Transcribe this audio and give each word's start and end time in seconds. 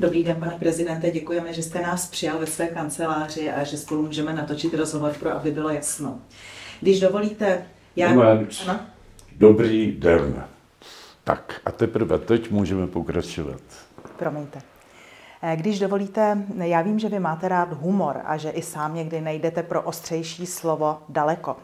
Dobrý 0.00 0.24
den, 0.24 0.36
pane 0.36 0.56
prezidente, 0.58 1.10
děkujeme, 1.10 1.52
že 1.52 1.62
jste 1.62 1.80
nás 1.80 2.06
přijal 2.06 2.38
ve 2.38 2.46
své 2.46 2.66
kanceláři 2.66 3.50
a 3.50 3.64
že 3.64 3.76
spolu 3.76 4.02
můžeme 4.02 4.32
natočit 4.32 4.74
rozhovor 4.74 5.12
pro, 5.20 5.30
aby 5.30 5.50
bylo 5.50 5.70
jasno. 5.70 6.18
Když 6.80 7.00
dovolíte, 7.00 7.66
já... 7.96 8.08
Moment. 8.14 8.50
Ano? 8.68 8.80
Dobrý 9.36 9.92
den. 9.92 10.44
Tak 11.24 11.60
a 11.64 11.72
teprve 11.72 12.18
teď 12.18 12.50
můžeme 12.50 12.86
pokračovat. 12.86 13.60
Promiňte. 14.16 14.60
Eh, 15.42 15.56
když 15.56 15.78
dovolíte, 15.78 16.44
já 16.62 16.82
vím, 16.82 16.98
že 16.98 17.08
vy 17.08 17.20
máte 17.20 17.48
rád 17.48 17.72
humor 17.72 18.20
a 18.24 18.36
že 18.36 18.50
i 18.50 18.62
sám 18.62 18.94
někdy 18.94 19.20
nejdete 19.20 19.62
pro 19.62 19.82
ostřejší 19.82 20.46
slovo 20.46 20.98
daleko. 21.08 21.56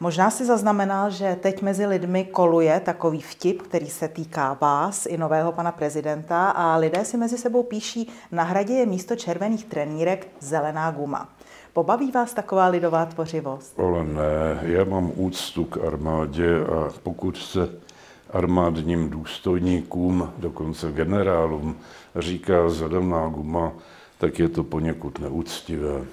Možná 0.00 0.30
si 0.30 0.44
zaznamenal, 0.44 1.10
že 1.10 1.36
teď 1.40 1.62
mezi 1.62 1.86
lidmi 1.86 2.24
koluje 2.24 2.80
takový 2.80 3.20
vtip, 3.20 3.62
který 3.62 3.86
se 3.86 4.08
týká 4.08 4.58
vás 4.60 5.06
i 5.06 5.16
nového 5.16 5.52
pana 5.52 5.72
prezidenta 5.72 6.50
a 6.50 6.76
lidé 6.76 7.04
si 7.04 7.16
mezi 7.16 7.38
sebou 7.38 7.62
píší, 7.62 8.08
na 8.32 8.42
hradě 8.42 8.74
je 8.74 8.86
místo 8.86 9.16
červených 9.16 9.64
trenírek 9.64 10.28
zelená 10.40 10.90
guma. 10.90 11.28
Pobaví 11.72 12.10
vás 12.10 12.34
taková 12.34 12.66
lidová 12.66 13.06
tvořivost? 13.06 13.80
Ale 13.80 14.04
ne, 14.04 14.60
já 14.62 14.84
mám 14.84 15.12
úctu 15.14 15.64
k 15.64 15.84
armádě 15.86 16.64
a 16.64 16.92
pokud 17.02 17.36
se 17.36 17.68
armádním 18.30 19.10
důstojníkům, 19.10 20.32
dokonce 20.38 20.92
generálům, 20.92 21.76
říká 22.16 22.68
zelená 22.68 23.28
guma, 23.28 23.72
tak 24.18 24.38
je 24.38 24.48
to 24.48 24.64
poněkud 24.64 25.18
neúctivé. 25.18 26.04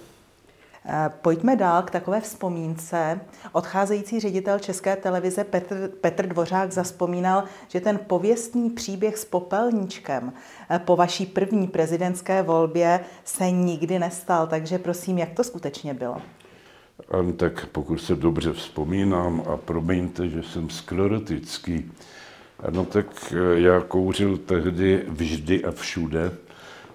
Eh, 0.85 1.11
pojďme 1.21 1.55
dál 1.55 1.81
k 1.81 1.91
takové 1.91 2.21
vzpomínce. 2.21 3.21
Odcházející 3.51 4.19
ředitel 4.19 4.59
České 4.59 4.95
televize 4.95 5.43
Petr, 5.43 5.91
Petr 6.01 6.27
Dvořák 6.27 6.71
zaspomínal, 6.71 7.43
že 7.67 7.81
ten 7.81 7.99
pověstný 8.07 8.69
příběh 8.69 9.17
s 9.17 9.25
popelníčkem 9.25 10.33
eh, 10.69 10.79
po 10.79 10.95
vaší 10.95 11.25
první 11.25 11.67
prezidentské 11.67 12.41
volbě 12.41 12.99
se 13.23 13.51
nikdy 13.51 13.99
nestal. 13.99 14.47
Takže 14.47 14.77
prosím, 14.77 15.17
jak 15.17 15.29
to 15.29 15.43
skutečně 15.43 15.93
bylo? 15.93 16.17
An, 17.11 17.33
tak 17.33 17.65
pokud 17.65 17.97
se 17.97 18.15
dobře 18.15 18.53
vzpomínám, 18.53 19.43
a 19.53 19.57
promiňte, 19.57 20.29
že 20.29 20.43
jsem 20.43 20.69
sklerotický, 20.69 21.91
no 22.69 22.85
tak 22.85 23.33
eh, 23.33 23.59
já 23.59 23.81
kouřil 23.81 24.37
tehdy 24.37 25.03
vždy 25.07 25.65
a 25.65 25.71
všude, 25.71 26.31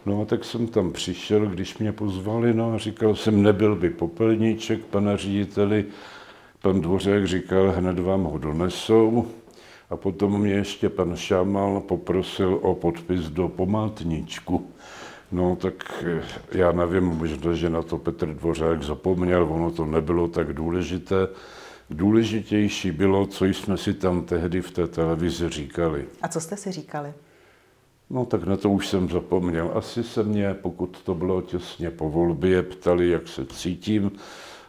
No 0.07 0.23
a 0.23 0.25
tak 0.25 0.45
jsem 0.45 0.67
tam 0.67 0.93
přišel, 0.93 1.47
když 1.47 1.79
mě 1.79 1.93
pozvali, 1.93 2.55
no 2.55 2.73
a 2.73 2.79
říkal 2.79 3.15
jsem, 3.15 3.43
nebyl 3.43 3.77
by 3.77 3.91
popelníček, 3.91 4.85
pane 4.85 5.17
řediteli, 5.17 5.85
pan 6.63 6.81
Dvořák 6.81 7.27
říkal, 7.27 7.73
hned 7.77 7.99
vám 7.99 8.25
ho 8.25 8.39
donesou. 8.39 9.27
A 9.91 9.97
potom 9.97 10.41
mě 10.41 10.53
ještě 10.53 10.89
pan 10.89 11.17
Šamal 11.17 11.81
poprosil 11.81 12.59
o 12.63 12.75
podpis 12.75 13.21
do 13.21 13.49
pomátníčku. 13.49 14.71
No 15.33 15.57
tak 15.57 16.05
eh, 16.07 16.23
já 16.59 16.73
nevím, 16.73 17.05
možná, 17.05 17.55
že 17.55 17.71
na 17.71 17.83
to 17.83 17.99
Petr 17.99 18.27
Dvořák 18.35 18.83
zapomněl, 18.83 19.49
ono 19.51 19.71
to 19.71 19.87
nebylo 19.87 20.29
tak 20.29 20.53
důležité. 20.53 21.29
Důležitější 21.91 22.91
bylo, 22.91 23.27
co 23.27 23.45
jsme 23.45 23.77
si 23.77 23.95
tam 23.95 24.23
tehdy 24.23 24.61
v 24.61 24.71
té 24.71 24.87
televizi 24.87 25.49
říkali. 25.49 26.05
A 26.23 26.29
co 26.29 26.41
jste 26.41 26.57
si 26.57 26.73
říkali? 26.73 27.13
No 28.11 28.25
tak 28.25 28.45
na 28.45 28.57
to 28.57 28.71
už 28.71 28.89
jsem 28.89 29.09
zapomněl. 29.09 29.71
Asi 29.75 30.03
se 30.05 30.23
mě, 30.23 30.55
pokud 30.55 31.03
to 31.03 31.15
bylo 31.15 31.43
těsně 31.43 31.91
po 31.91 32.11
volbě, 32.11 32.63
ptali, 32.63 33.09
jak 33.09 33.29
se 33.29 33.47
cítím 33.47 34.13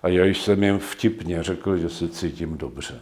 a 0.04 0.08
já 0.08 0.26
jsem 0.26 0.64
jim 0.64 0.80
vtipně 0.80 1.44
řekl, 1.44 1.78
že 1.78 1.90
se 1.90 2.10
cítím 2.10 2.58
dobře. 2.58 3.02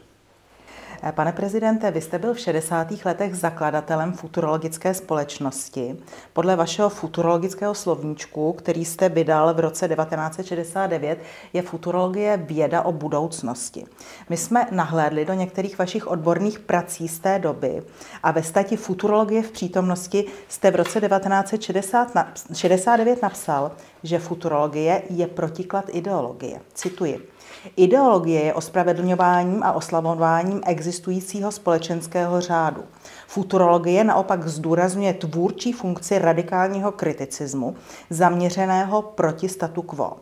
Eh, 1.03 1.11
pane 1.11 1.31
prezidente, 1.31 1.91
vy 1.91 2.01
jste 2.01 2.19
byl 2.19 2.33
v 2.33 2.39
60. 2.39 3.05
letech 3.05 3.35
zakladatelem 3.35 4.13
futurologické 4.13 4.93
společnosti. 4.93 5.97
Podle 6.33 6.55
vašeho 6.55 6.89
futurologického 6.89 7.75
slovníčku, 7.75 8.53
který 8.53 8.85
jste 8.85 9.09
vydal 9.09 9.53
v 9.53 9.59
roce 9.59 9.87
1969, 9.87 11.19
je 11.53 11.61
futurologie 11.61 12.37
věda 12.37 12.81
o 12.81 12.91
budoucnosti. 12.91 13.85
My 14.29 14.37
jsme 14.37 14.67
nahlédli 14.71 15.25
do 15.25 15.33
některých 15.33 15.79
vašich 15.79 16.07
odborných 16.07 16.59
prací 16.59 17.07
z 17.07 17.19
té 17.19 17.39
doby 17.39 17.83
a 18.23 18.31
ve 18.31 18.43
stati 18.43 18.77
Futurologie 18.77 19.43
v 19.43 19.51
přítomnosti 19.51 20.25
jste 20.47 20.71
v 20.71 20.75
roce 20.75 21.01
1969 21.01 23.21
napsal, 23.21 23.71
že 24.03 24.19
futurologie 24.19 25.03
je 25.09 25.27
protiklad 25.27 25.85
ideologie. 25.89 26.61
Cituji. 26.73 27.36
Ideologie 27.75 28.43
je 28.43 28.53
ospravedlňováním 28.53 29.63
a 29.63 29.71
oslavováním 29.71 30.61
existujícího 30.65 31.51
společenského 31.51 32.41
řádu. 32.41 32.83
Futurologie 33.27 34.03
naopak 34.03 34.47
zdůrazňuje 34.47 35.13
tvůrčí 35.13 35.73
funkci 35.73 36.19
radikálního 36.19 36.91
kriticismu, 36.91 37.75
zaměřeného 38.09 39.01
proti 39.01 39.49
statu 39.49 39.81
quo. 39.81 40.17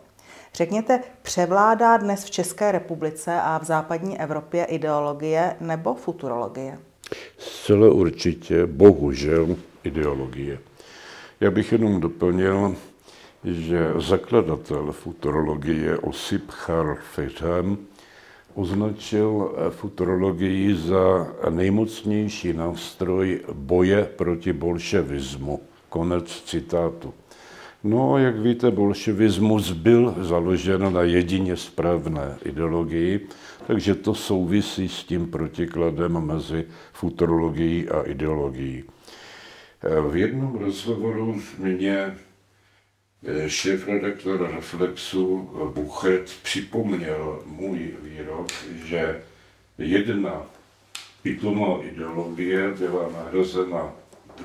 Řekněte, 0.53 0.99
převládá 1.21 1.97
dnes 1.97 2.23
v 2.23 2.31
České 2.31 2.71
republice 2.71 3.41
a 3.41 3.59
v 3.59 3.63
západní 3.63 4.19
Evropě 4.19 4.63
ideologie 4.65 5.55
nebo 5.59 5.93
futurologie? 5.93 6.79
Zcela 7.37 7.93
určitě, 7.93 8.65
bohužel, 8.65 9.55
ideologie. 9.83 10.59
Já 11.39 11.51
bych 11.51 11.71
jenom 11.71 11.99
doplnil, 11.99 12.75
že 13.45 13.93
zakladatel 14.01 14.91
futurologie 14.91 15.97
Osip 15.97 16.51
Charfetem 16.51 17.77
označil 18.55 19.53
futurologii 19.69 20.75
za 20.75 21.27
nejmocnější 21.49 22.53
nástroj 22.53 23.41
boje 23.53 24.03
proti 24.03 24.53
bolševismu. 24.53 25.59
Konec 25.89 26.43
citátu. 26.45 27.13
No, 27.83 28.17
jak 28.17 28.39
víte, 28.39 28.71
bolševismus 28.71 29.71
byl 29.71 30.15
založen 30.21 30.93
na 30.93 31.01
jedině 31.01 31.57
správné 31.57 32.37
ideologii, 32.45 33.27
takže 33.67 33.95
to 33.95 34.13
souvisí 34.15 34.89
s 34.89 35.03
tím 35.03 35.27
protikladem 35.27 36.25
mezi 36.25 36.65
futurologií 36.93 37.89
a 37.89 38.01
ideologií. 38.01 38.83
V 40.09 40.15
jednom 40.15 40.57
rozhovoru 40.57 41.41
mě 41.57 42.15
šéf-redaktor 43.47 44.51
Reflexu 44.55 45.49
Buchet 45.75 46.31
připomněl 46.43 47.43
můj 47.45 47.93
výrok, 48.03 48.47
že 48.85 49.21
jedna 49.77 50.43
pitomá 51.23 51.79
ideologie 51.81 52.73
byla 52.79 53.09
nahrazena 53.11 53.93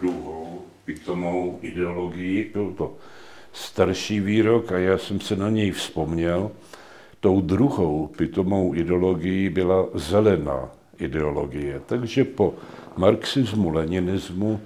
druhou 0.01 0.65
pitomou 0.85 1.59
ideologií. 1.63 2.51
Byl 2.53 2.75
to 2.79 2.97
starší 3.53 4.21
výrok 4.21 4.73
a 4.73 4.79
já 4.79 4.99
jsem 4.99 5.21
se 5.21 5.37
na 5.37 5.51
něj 5.51 5.71
vzpomněl. 5.71 6.51
Tou 7.21 7.41
druhou 7.41 8.07
pitomou 8.07 8.75
ideologií 8.75 9.49
byla 9.49 9.87
zelená 9.95 10.71
ideologie. 10.99 11.81
Takže 11.87 12.25
po 12.25 12.55
marxismu, 12.97 13.71
leninismu 13.71 14.61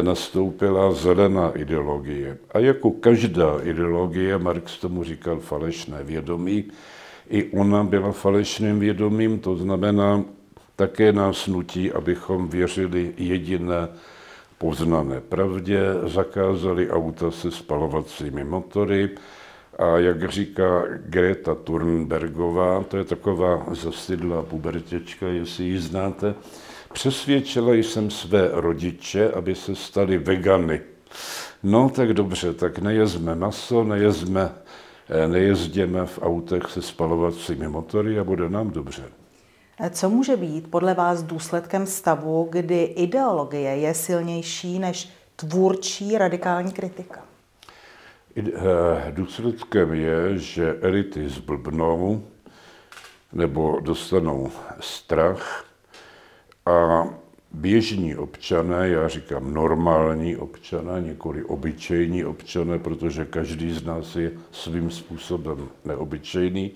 nastoupila 0.00 0.92
zelená 0.92 1.50
ideologie. 1.58 2.38
A 2.54 2.58
jako 2.58 2.90
každá 2.90 3.58
ideologie, 3.62 4.38
Marx 4.38 4.78
tomu 4.78 5.04
říkal 5.04 5.40
falešné 5.40 6.04
vědomí, 6.04 6.64
i 7.28 7.44
ona 7.44 7.84
byla 7.84 8.12
falešným 8.12 8.80
vědomím, 8.80 9.38
to 9.38 9.56
znamená, 9.56 10.24
také 10.76 11.12
nás 11.12 11.46
nutí, 11.46 11.92
abychom 11.92 12.48
věřili 12.48 13.14
jediné 13.16 13.88
poznané 14.58 15.20
pravdě, 15.20 15.80
zakázali 16.04 16.90
auta 16.90 17.30
se 17.30 17.50
spalovacími 17.50 18.44
motory 18.44 19.10
a 19.78 19.98
jak 19.98 20.30
říká 20.30 20.84
Greta 21.06 21.54
Thunbergová, 21.54 22.84
to 22.88 22.96
je 22.96 23.04
taková 23.04 23.66
zasidlá 23.70 24.42
pubertěčka, 24.42 25.26
jestli 25.26 25.64
ji 25.64 25.78
znáte, 25.78 26.34
Přesvědčila 26.92 27.74
jsem 27.74 28.10
své 28.10 28.48
rodiče, 28.52 29.32
aby 29.32 29.54
se 29.54 29.74
stali 29.74 30.18
vegany. 30.18 30.80
No 31.62 31.88
tak 31.90 32.12
dobře, 32.12 32.54
tak 32.54 32.78
nejezme 32.78 33.34
maso, 33.34 33.84
nejezme, 33.84 34.50
eh, 35.08 35.28
nejezděme 35.28 36.06
v 36.06 36.18
autech 36.22 36.70
se 36.70 36.82
spalovacími 36.82 37.68
motory 37.68 38.18
a 38.18 38.24
bude 38.24 38.48
nám 38.48 38.70
dobře. 38.70 39.04
Co 39.90 40.10
může 40.10 40.36
být 40.36 40.70
podle 40.70 40.94
vás 40.94 41.22
důsledkem 41.22 41.86
stavu, 41.86 42.48
kdy 42.50 42.82
ideologie 42.82 43.76
je 43.76 43.94
silnější 43.94 44.78
než 44.78 45.08
tvůrčí 45.36 46.18
radikální 46.18 46.72
kritika? 46.72 47.22
Eh, 48.36 48.42
důsledkem 49.10 49.94
je, 49.94 50.38
že 50.38 50.78
elity 50.80 51.28
zblbnou 51.28 52.24
nebo 53.32 53.80
dostanou 53.80 54.50
strach 54.80 55.65
a 56.66 57.08
běžní 57.52 58.16
občané, 58.16 58.88
já 58.88 59.08
říkám 59.08 59.54
normální 59.54 60.36
občané, 60.36 61.00
nikoli 61.00 61.44
obyčejní 61.44 62.24
občané, 62.24 62.78
protože 62.78 63.24
každý 63.24 63.72
z 63.72 63.84
nás 63.84 64.16
je 64.16 64.32
svým 64.52 64.90
způsobem 64.90 65.68
neobyčejný, 65.84 66.70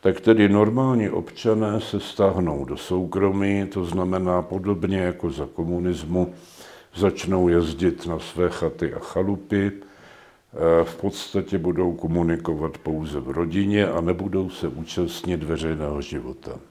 tak 0.00 0.20
tedy 0.20 0.48
normální 0.48 1.10
občané 1.10 1.80
se 1.80 2.00
stáhnou 2.00 2.64
do 2.64 2.76
soukromí, 2.76 3.66
to 3.66 3.84
znamená 3.84 4.42
podobně 4.42 4.98
jako 4.98 5.30
za 5.30 5.46
komunismu, 5.46 6.34
začnou 6.96 7.48
jezdit 7.48 8.06
na 8.06 8.18
své 8.18 8.50
chaty 8.50 8.94
a 8.94 8.98
chalupy, 8.98 9.72
eh, 9.72 10.84
v 10.84 10.96
podstatě 10.96 11.58
budou 11.58 11.92
komunikovat 11.92 12.78
pouze 12.78 13.20
v 13.20 13.30
rodině 13.30 13.88
a 13.88 14.00
nebudou 14.00 14.50
se 14.50 14.68
účastnit 14.68 15.42
veřejného 15.42 16.00
života. 16.02 16.69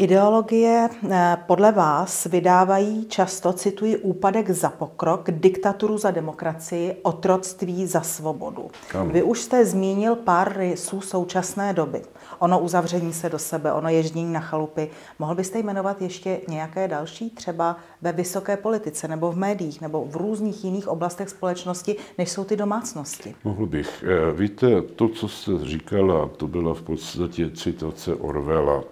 Ideologie 0.00 0.88
eh, 1.10 1.36
podle 1.46 1.72
vás 1.72 2.24
vydávají 2.24 3.06
často, 3.08 3.52
cituji, 3.52 3.96
úpadek 3.96 4.50
za 4.50 4.70
pokrok, 4.70 5.30
diktaturu 5.30 5.98
za 5.98 6.10
demokracii, 6.10 6.96
otroctví 7.02 7.86
za 7.86 8.00
svobodu. 8.00 8.70
Ano. 8.94 9.10
Vy 9.10 9.22
už 9.22 9.40
jste 9.40 9.64
zmínil 9.64 10.16
pár 10.16 10.58
rysů 10.58 11.00
současné 11.00 11.72
doby. 11.72 12.02
Ono 12.38 12.58
uzavření 12.58 13.12
se 13.12 13.28
do 13.28 13.38
sebe, 13.38 13.72
ono 13.72 13.88
ježdění 13.88 14.32
na 14.32 14.40
chalupy. 14.40 14.90
Mohl 15.18 15.34
byste 15.34 15.58
jmenovat 15.58 16.02
ještě 16.02 16.40
nějaké 16.48 16.88
další, 16.88 17.30
třeba 17.30 17.76
ve 18.02 18.12
vysoké 18.12 18.56
politice, 18.56 19.08
nebo 19.08 19.32
v 19.32 19.36
médiích, 19.36 19.80
nebo 19.80 20.04
v 20.04 20.16
různých 20.16 20.64
jiných 20.64 20.88
oblastech 20.88 21.28
společnosti, 21.28 21.96
než 22.18 22.30
jsou 22.30 22.44
ty 22.44 22.56
domácnosti? 22.56 23.34
Mohl 23.44 23.66
bych. 23.66 24.04
Eh, 24.06 24.32
víte, 24.32 24.82
to, 24.82 25.08
co 25.08 25.28
jste 25.28 25.52
říkala, 25.62 26.28
to 26.36 26.46
byla 26.46 26.74
v 26.74 26.82
podstatě 26.82 27.50
citace 27.50 28.14
Orwella. 28.14 28.82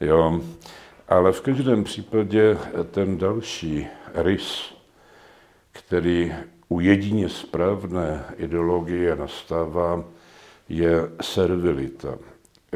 Jo. 0.00 0.40
Ale 1.08 1.32
v 1.32 1.40
každém 1.40 1.84
případě 1.84 2.58
ten 2.90 3.18
další 3.18 3.86
rys, 4.14 4.74
který 5.72 6.32
u 6.68 6.80
jedině 6.80 7.28
správné 7.28 8.24
ideologie 8.36 9.16
nastává, 9.16 10.04
je 10.68 11.10
servilita. 11.20 12.18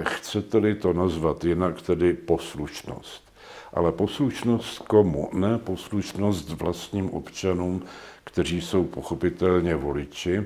Chcete-li 0.00 0.74
to 0.74 0.92
nazvat 0.92 1.44
jinak, 1.44 1.82
tedy 1.82 2.12
poslušnost. 2.14 3.32
Ale 3.72 3.92
poslušnost 3.92 4.78
komu? 4.78 5.30
Ne 5.32 5.58
poslušnost 5.58 6.50
vlastním 6.50 7.10
občanům, 7.10 7.82
kteří 8.24 8.60
jsou 8.60 8.84
pochopitelně 8.84 9.76
voliči, 9.76 10.44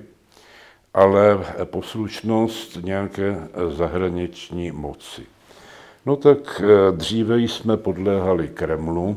ale 0.94 1.38
poslušnost 1.64 2.78
nějaké 2.82 3.48
zahraniční 3.68 4.72
moci. 4.72 5.26
No 6.08 6.16
tak 6.16 6.62
eh, 6.64 6.92
dříve 6.96 7.40
jsme 7.40 7.76
podléhali 7.76 8.48
Kremlu 8.48 9.16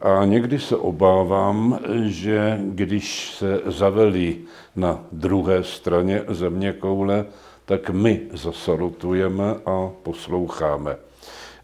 a 0.00 0.24
někdy 0.24 0.58
se 0.58 0.76
obávám, 0.76 1.78
že 2.04 2.60
když 2.62 3.30
se 3.30 3.60
zavelí 3.66 4.38
na 4.76 5.04
druhé 5.12 5.64
straně 5.64 6.22
země 6.28 6.72
koule, 6.72 7.26
tak 7.64 7.90
my 7.90 8.20
zasalutujeme 8.32 9.54
a 9.66 9.90
posloucháme. 10.02 10.96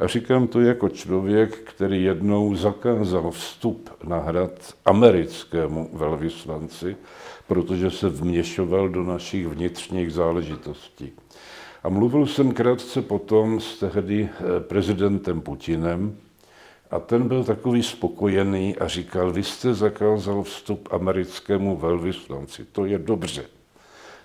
A 0.01 0.07
říkám 0.07 0.47
to 0.47 0.61
jako 0.61 0.89
člověk, 0.89 1.57
který 1.59 2.05
jednou 2.05 2.55
zakázal 2.55 3.31
vstup 3.31 3.91
na 4.05 4.19
hrad 4.19 4.75
americkému 4.85 5.91
velvyslanci, 5.93 6.97
protože 7.47 7.91
se 7.91 8.09
vměšoval 8.09 8.89
do 8.89 9.03
našich 9.03 9.47
vnitřních 9.47 10.13
záležitostí. 10.13 11.13
A 11.83 11.89
mluvil 11.89 12.27
jsem 12.27 12.53
krátce 12.53 13.03
potom 13.03 13.61
s 13.61 13.79
tehdy 13.79 14.29
eh, 14.29 14.61
prezidentem 14.61 15.41
Putinem 15.41 16.17
a 16.91 16.99
ten 16.99 17.29
byl 17.29 17.45
takový 17.45 17.83
spokojený 17.83 18.77
a 18.77 18.89
říkal, 18.89 19.33
vy 19.33 19.43
jste 19.43 19.75
zakázal 19.75 20.43
vstup 20.43 20.89
americkému 20.93 21.77
velvyslanci, 21.77 22.65
to 22.73 22.85
je 22.85 22.99
dobře. 22.99 23.45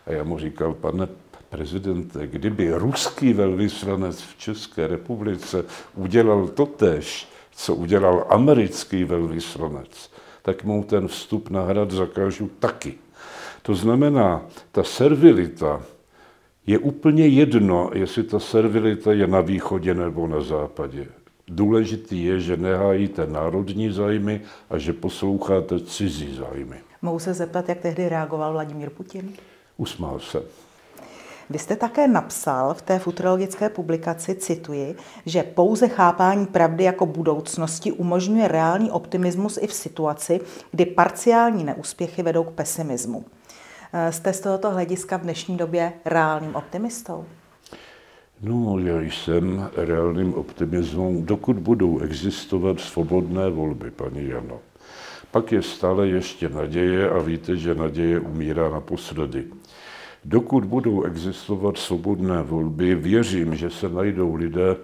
A 0.06 0.12
já 0.12 0.24
mu 0.24 0.40
říkal, 0.40 0.74
pane 0.74 1.08
prezidente, 1.50 2.28
kdyby 2.28 2.74
ruský 2.74 3.34
velvyslanec 3.34 4.22
v 4.22 4.38
České 4.38 4.88
republice 4.88 5.66
udělal 5.96 6.48
totéž, 6.48 7.28
co 7.56 7.76
udělal 7.76 8.26
americký 8.30 9.04
velvyslanec, 9.04 10.12
tak 10.42 10.64
mu 10.64 10.84
ten 10.84 11.08
vstup 11.08 11.50
na 11.50 11.64
hrad 11.64 11.92
zakážu 11.92 12.50
taky. 12.60 12.94
To 13.62 13.76
znamená, 13.76 14.46
ta 14.72 14.84
servilita, 14.84 15.82
je 16.68 16.80
úplně 16.80 17.28
jedno, 17.28 17.90
jestli 17.94 18.24
ta 18.24 18.40
servilita 18.40 19.14
je 19.14 19.28
na 19.28 19.42
východě 19.42 19.94
nebo 19.94 20.28
na 20.28 20.42
západě. 20.42 21.08
Důležitý 21.48 22.24
je, 22.24 22.40
že 22.40 22.58
nehájíte 22.58 23.28
národní 23.28 23.92
zájmy 23.92 24.42
a 24.70 24.78
že 24.78 24.94
posloucháte 24.94 25.80
cizí 25.80 26.36
zájmy. 26.36 26.76
Mohu 27.02 27.20
se 27.20 27.34
zeptat, 27.34 27.70
jak 27.70 27.80
tehdy 27.80 28.10
reagoval 28.10 28.52
Vladimír 28.52 28.90
Putin? 28.90 29.34
Usmál 29.78 30.20
se. 30.20 30.42
Vy 31.50 31.60
jste 31.60 31.76
také 31.76 32.08
napsal 32.08 32.74
v 32.74 32.82
té 32.82 33.00
futurologické 33.00 33.70
publikaci, 33.70 34.36
cituji, 34.36 34.96
že 35.26 35.44
pouze 35.44 35.88
chápání 35.88 36.46
pravdy 36.46 36.84
jako 36.84 37.06
budoucnosti 37.06 37.92
umožňuje 37.92 38.48
reálný 38.48 38.92
optimismus 38.92 39.60
i 39.62 39.68
v 39.68 39.74
situaci, 39.74 40.40
kdy 40.72 40.86
parciální 40.86 41.64
neúspěchy 41.64 42.24
vedou 42.24 42.44
k 42.44 42.52
pesimismu. 42.52 43.26
Eh, 43.98 44.12
jste 44.12 44.34
z 44.34 44.40
tohoto 44.40 44.72
hlediska 44.72 45.18
v 45.18 45.22
dnešní 45.22 45.58
době 45.58 45.94
reálným 46.06 46.56
optimistou? 46.56 47.26
No, 48.42 48.80
já 48.80 49.02
jsem 49.02 49.70
reálným 49.76 50.34
optimismem, 50.34 51.26
dokud 51.26 51.56
budou 51.56 52.00
existovat 52.00 52.80
svobodné 52.80 53.50
volby, 53.50 53.92
paní 53.92 54.28
Jano. 54.28 54.60
Pak 55.32 55.52
je 55.52 55.62
stále 55.62 56.08
ještě 56.08 56.50
naděje 56.50 57.10
a 57.10 57.20
víte, 57.20 57.56
že 57.56 57.76
naděje 57.76 58.20
umírá 58.20 58.70
naposledy. 58.70 59.46
Dokud 60.26 60.66
budou 60.66 61.04
existovat 61.04 61.78
svobodné 61.78 62.44
volby, 62.44 62.96
věřím, 62.96 63.56
že 63.56 63.70
se 63.70 63.90
najdou 63.90 64.36
lidé, 64.36 64.76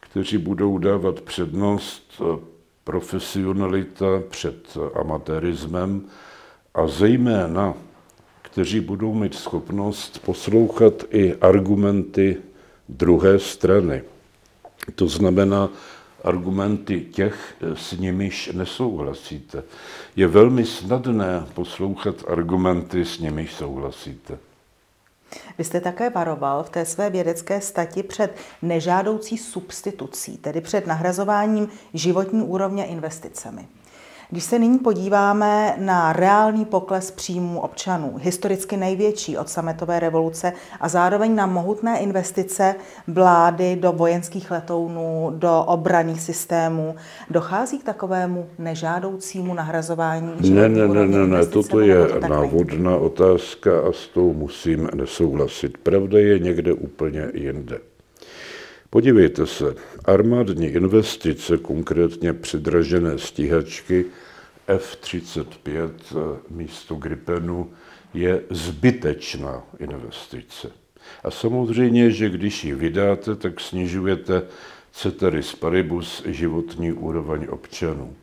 kteří 0.00 0.38
budou 0.38 0.78
dávat 0.78 1.20
přednost 1.20 2.20
eh, 2.20 2.38
profesionalita 2.84 4.06
před 4.30 4.78
amatérismem 4.94 6.02
a 6.74 6.86
zejména 6.86 7.74
kteří 8.50 8.80
budou 8.80 9.14
mít 9.14 9.34
schopnost 9.34 10.18
poslouchat 10.18 10.92
i 11.10 11.34
argumenty 11.34 12.36
druhé 12.88 13.38
strany. 13.38 14.02
To 14.94 15.08
znamená 15.08 15.68
argumenty 16.24 17.00
těch, 17.00 17.54
s 17.74 17.92
nimiž 17.92 18.50
nesouhlasíte. 18.52 19.62
Je 20.16 20.26
velmi 20.26 20.64
snadné 20.64 21.46
poslouchat 21.54 22.14
argumenty, 22.28 23.04
s 23.04 23.18
nimiž 23.18 23.54
souhlasíte. 23.54 24.38
Vy 25.58 25.64
jste 25.64 25.80
také 25.80 26.10
varoval 26.10 26.62
v 26.62 26.70
té 26.70 26.84
své 26.84 27.10
vědecké 27.10 27.60
stati 27.60 28.02
před 28.02 28.36
nežádoucí 28.62 29.38
substitucí, 29.38 30.36
tedy 30.36 30.60
před 30.60 30.86
nahrazováním 30.86 31.68
životní 31.94 32.42
úrovně 32.42 32.86
investicemi. 32.86 33.68
Když 34.30 34.44
se 34.44 34.58
nyní 34.58 34.78
podíváme 34.78 35.74
na 35.78 36.12
reálný 36.12 36.64
pokles 36.64 37.10
příjmů 37.10 37.60
občanů, 37.60 38.14
historicky 38.20 38.76
největší 38.76 39.38
od 39.38 39.48
sametové 39.48 40.00
revoluce 40.00 40.52
a 40.80 40.88
zároveň 40.88 41.34
na 41.34 41.46
mohutné 41.46 42.00
investice 42.00 42.74
vlády 43.08 43.76
do 43.76 43.92
vojenských 43.92 44.50
letounů, 44.50 45.32
do 45.34 45.64
obraných 45.66 46.20
systémů, 46.20 46.94
dochází 47.30 47.78
k 47.78 47.84
takovému 47.84 48.46
nežádoucímu 48.58 49.54
nahrazování? 49.54 50.50
Ne, 50.50 50.68
ne, 50.68 50.88
ne, 50.88 51.06
ne, 51.06 51.26
ne, 51.26 51.46
toto 51.46 51.80
je 51.80 52.06
to 52.06 52.28
návodná 52.28 52.96
otázka 52.96 53.80
a 53.88 53.92
s 53.92 54.06
tou 54.06 54.32
musím 54.32 54.90
nesouhlasit. 54.94 55.78
Pravda 55.78 56.18
je 56.18 56.38
někde 56.38 56.72
úplně 56.72 57.26
jinde. 57.34 57.89
Podívejte 58.90 59.46
se, 59.46 59.74
armádní 60.04 60.66
investice, 60.66 61.58
konkrétně 61.58 62.32
předražené 62.32 63.18
stíhačky 63.18 64.04
F-35 64.66 65.90
eh, 65.90 66.38
místo 66.50 66.94
Gripenu, 66.94 67.70
je 68.14 68.42
zbytečná 68.50 69.62
investice. 69.78 70.72
A 71.24 71.30
samozřejmě, 71.30 72.10
že 72.10 72.28
když 72.28 72.64
ji 72.64 72.74
vydáte, 72.74 73.36
tak 73.36 73.60
snižujete 73.60 74.42
ceteris 74.92 75.54
paribus 75.54 76.22
životní 76.26 76.92
úroveň 76.92 77.46
občanů. 77.50 78.16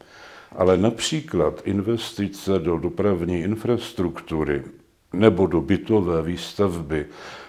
Ale 0.52 0.78
například 0.78 1.62
investice 1.66 2.60
do 2.60 2.78
dopravní 2.78 3.40
infrastruktury 3.40 4.64
nebo 5.14 5.48
do 5.48 5.62
bytové 5.62 6.22
výstavby 6.22 7.06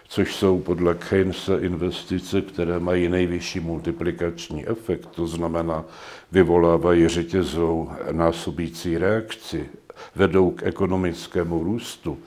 což 0.08 0.34
jsou 0.34 0.60
podle 0.60 0.94
Keynese 0.94 1.58
investice, 1.60 2.42
které 2.42 2.78
mají 2.78 3.08
nejvyšší 3.08 3.60
multiplikační 3.60 4.66
efekt, 4.66 5.06
to 5.06 5.26
znamená, 5.26 5.84
vyvolávají 6.32 7.08
řetězou 7.08 7.90
násobící 8.12 8.98
reakci, 8.98 9.68
vedou 10.14 10.50
k 10.50 10.62
ekonomickému 10.62 11.64
růstu, 11.64 12.18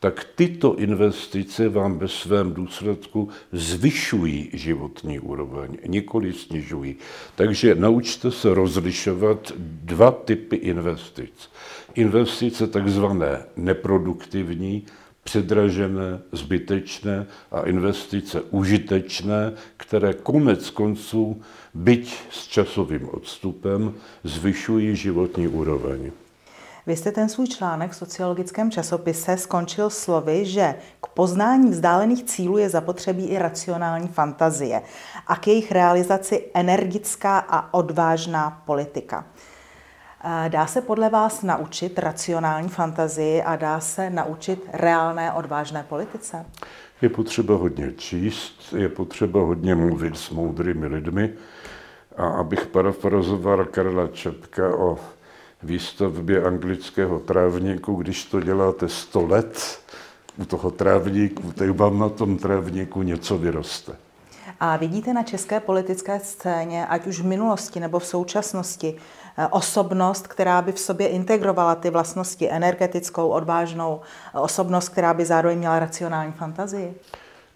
tak 0.00 0.26
tyto 0.34 0.76
investice 0.76 1.68
vám 1.68 1.98
ve 1.98 2.08
svém 2.08 2.52
důsledku 2.52 3.28
zvyšují 3.52 4.50
životní 4.52 5.20
úroveň, 5.20 5.76
nikoli 5.86 6.32
snižují. 6.32 6.96
Takže 7.34 7.74
naučte 7.74 8.30
se 8.30 8.54
rozlišovat 8.54 9.52
dva 9.58 10.10
typy 10.10 10.56
investic. 10.56 11.50
Investice 11.94 12.66
takzvané 12.66 13.44
neproduktivní, 13.56 14.86
předražené, 15.24 16.20
zbytečné 16.32 17.26
a 17.50 17.60
investice 17.60 18.40
užitečné, 18.40 19.52
které 19.76 20.14
konec 20.14 20.70
konců, 20.70 21.42
byť 21.74 22.14
s 22.30 22.46
časovým 22.46 23.08
odstupem, 23.12 23.94
zvyšují 24.24 24.96
životní 24.96 25.48
úroveň. 25.48 26.10
Vy 26.86 26.96
jste 26.96 27.12
ten 27.12 27.28
svůj 27.28 27.48
článek 27.48 27.90
v 27.90 27.96
sociologickém 27.96 28.70
časopise 28.70 29.36
skončil 29.36 29.90
slovy, 29.90 30.46
že 30.46 30.74
k 31.02 31.06
poznání 31.06 31.70
vzdálených 31.70 32.24
cílů 32.24 32.58
je 32.58 32.70
zapotřebí 32.70 33.26
i 33.26 33.38
racionální 33.38 34.08
fantazie 34.08 34.82
a 35.26 35.36
k 35.36 35.46
jejich 35.46 35.72
realizaci 35.72 36.50
energická 36.54 37.38
a 37.38 37.74
odvážná 37.74 38.62
politika. 38.66 39.26
Dá 40.48 40.66
se 40.66 40.80
podle 40.80 41.08
vás 41.08 41.42
naučit 41.42 41.98
racionální 41.98 42.68
fantazii 42.68 43.42
a 43.42 43.56
dá 43.56 43.80
se 43.80 44.10
naučit 44.10 44.68
reálné 44.72 45.32
odvážné 45.32 45.84
politice? 45.88 46.46
Je 47.02 47.08
potřeba 47.08 47.54
hodně 47.56 47.92
číst, 47.92 48.74
je 48.76 48.88
potřeba 48.88 49.40
hodně 49.40 49.74
mluvit 49.74 50.16
s 50.16 50.30
moudrými 50.30 50.86
lidmi. 50.86 51.32
A 52.16 52.28
abych 52.28 52.66
parafrazoval 52.66 53.64
Karla 53.64 54.08
Četka 54.08 54.76
o 54.76 54.98
výstavbě 55.62 56.42
anglického 56.42 57.18
trávníku, 57.18 57.94
když 57.94 58.24
to 58.24 58.40
děláte 58.40 58.88
100 58.88 59.26
let 59.26 59.80
u 60.36 60.44
toho 60.44 60.70
trávníku, 60.70 61.52
tak 61.52 61.70
vám 61.70 61.98
na 61.98 62.08
tom 62.08 62.38
trávníku 62.38 63.02
něco 63.02 63.38
vyroste. 63.38 63.92
A 64.60 64.76
vidíte 64.76 65.12
na 65.12 65.22
české 65.22 65.60
politické 65.60 66.20
scéně, 66.20 66.86
ať 66.86 67.06
už 67.06 67.20
v 67.20 67.26
minulosti 67.26 67.80
nebo 67.80 67.98
v 67.98 68.06
současnosti, 68.06 68.96
osobnost, 69.48 70.26
která 70.26 70.62
by 70.62 70.72
v 70.72 70.78
sobě 70.78 71.08
integrovala 71.08 71.74
ty 71.74 71.90
vlastnosti, 71.90 72.50
energetickou, 72.50 73.28
odvážnou 73.28 74.00
eh, 74.34 74.38
osobnost, 74.38 74.88
která 74.88 75.14
by 75.14 75.24
zároveň 75.24 75.58
měla 75.58 75.78
racionální 75.78 76.32
fantazii? 76.32 76.94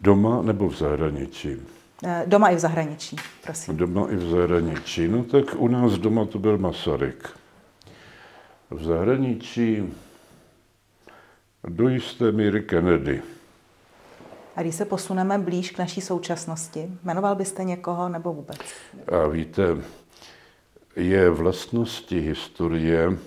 Doma 0.01 0.43
nebo 0.43 0.69
v 0.69 0.77
zahraničí? 0.77 1.57
Eh, 2.05 2.25
doma 2.27 2.49
i 2.49 2.57
v 2.57 2.59
zahraničí, 2.59 3.17
prosím. 3.45 3.77
Doma 3.77 4.07
i 4.11 4.17
v 4.17 4.31
zahraničí. 4.31 5.09
No 5.09 5.25
tak 5.25 5.45
u 5.57 5.69
nás 5.69 5.93
doma 5.93 6.25
to 6.25 6.39
byl 6.39 6.59
Masaryk. 6.59 7.29
V 8.71 8.85
zahraničí 8.85 9.95
do 11.69 11.89
jisté 11.89 12.33
míry 12.33 12.63
Kennedy. 12.63 13.23
A 14.57 14.63
když 14.63 14.75
se 14.75 14.85
posuneme 14.85 15.39
blíž 15.39 15.71
k 15.71 15.79
naší 15.79 16.01
současnosti, 16.01 16.91
jmenoval 17.05 17.35
byste 17.35 17.65
někoho 17.65 18.09
nebo 18.09 18.33
vůbec? 18.33 18.59
A 19.13 19.29
víte, 19.29 19.63
je 20.97 21.31
vlastnosti 21.31 22.21
historie, 22.21 23.19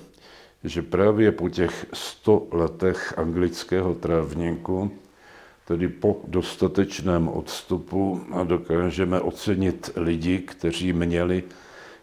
že 0.63 0.81
právě 0.81 1.31
po 1.31 1.49
těch 1.49 1.85
sto 1.93 2.47
letech 2.51 3.13
anglického 3.17 3.95
trávníku, 3.95 4.91
tedy 5.67 5.87
po 5.87 6.21
dostatečném 6.27 7.27
odstupu, 7.27 8.21
dokážeme 8.43 9.21
ocenit 9.21 9.89
lidi, 9.95 10.39
kteří 10.39 10.93
měli 10.93 11.43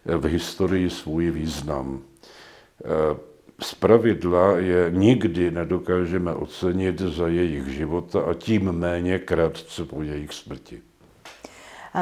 v 0.04 0.24
historii 0.24 0.90
svůj 0.90 1.30
význam 1.30 2.02
z 3.60 3.74
pravidla 3.74 4.58
je 4.58 4.90
nikdy 4.90 5.50
nedokážeme 5.50 6.34
ocenit 6.34 7.00
za 7.00 7.28
jejich 7.28 7.68
života 7.68 8.20
a 8.20 8.34
tím 8.34 8.72
méně 8.72 9.18
krátce 9.18 9.84
po 9.84 10.02
jejich 10.02 10.32
smrti. 10.32 10.80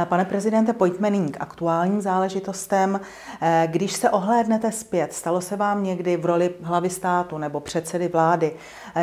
Pane 0.05 0.25
prezidente, 0.25 0.73
pojďme 0.73 1.11
nyní 1.11 1.33
k 1.33 1.41
aktuálním 1.41 2.01
záležitostem. 2.01 3.01
Když 3.67 3.93
se 3.93 4.11
ohlédnete 4.11 4.73
zpět, 4.73 5.13
stalo 5.13 5.41
se 5.41 5.57
vám 5.57 5.85
někdy 5.85 6.17
v 6.17 6.27
roli 6.27 6.51
hlavy 6.63 6.91
státu 6.91 7.39
nebo 7.39 7.61
předsedy 7.61 8.09
vlády, 8.09 8.53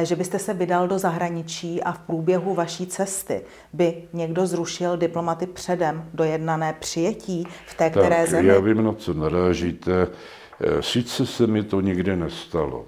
že 0.03 0.15
byste 0.15 0.39
se 0.39 0.53
vydal 0.53 0.87
do 0.87 0.99
zahraničí 0.99 1.83
a 1.83 1.91
v 1.91 1.99
průběhu 1.99 2.53
vaší 2.53 2.87
cesty 2.87 3.41
by 3.73 4.03
někdo 4.13 4.47
zrušil 4.47 4.97
diplomaty 4.97 5.47
předem 5.47 6.09
dojednané 6.13 6.73
přijetí 6.79 7.47
v 7.65 7.77
té 7.77 7.89
tak, 7.89 8.03
které 8.03 8.27
zemi? 8.27 8.47
Já 8.47 8.59
vím, 8.59 8.83
na 8.83 8.93
co 8.93 9.13
narážíte. 9.13 10.07
Eh, 10.61 10.81
sice 10.81 11.25
se 11.25 11.47
mi 11.47 11.63
to 11.63 11.81
nikdy 11.81 12.15
nestalo, 12.15 12.85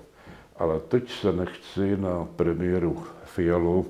ale 0.58 0.80
teď 0.80 1.12
se 1.12 1.32
nechci 1.32 1.98
na 1.98 2.28
premiéru 2.36 3.04
Fialu, 3.26 3.86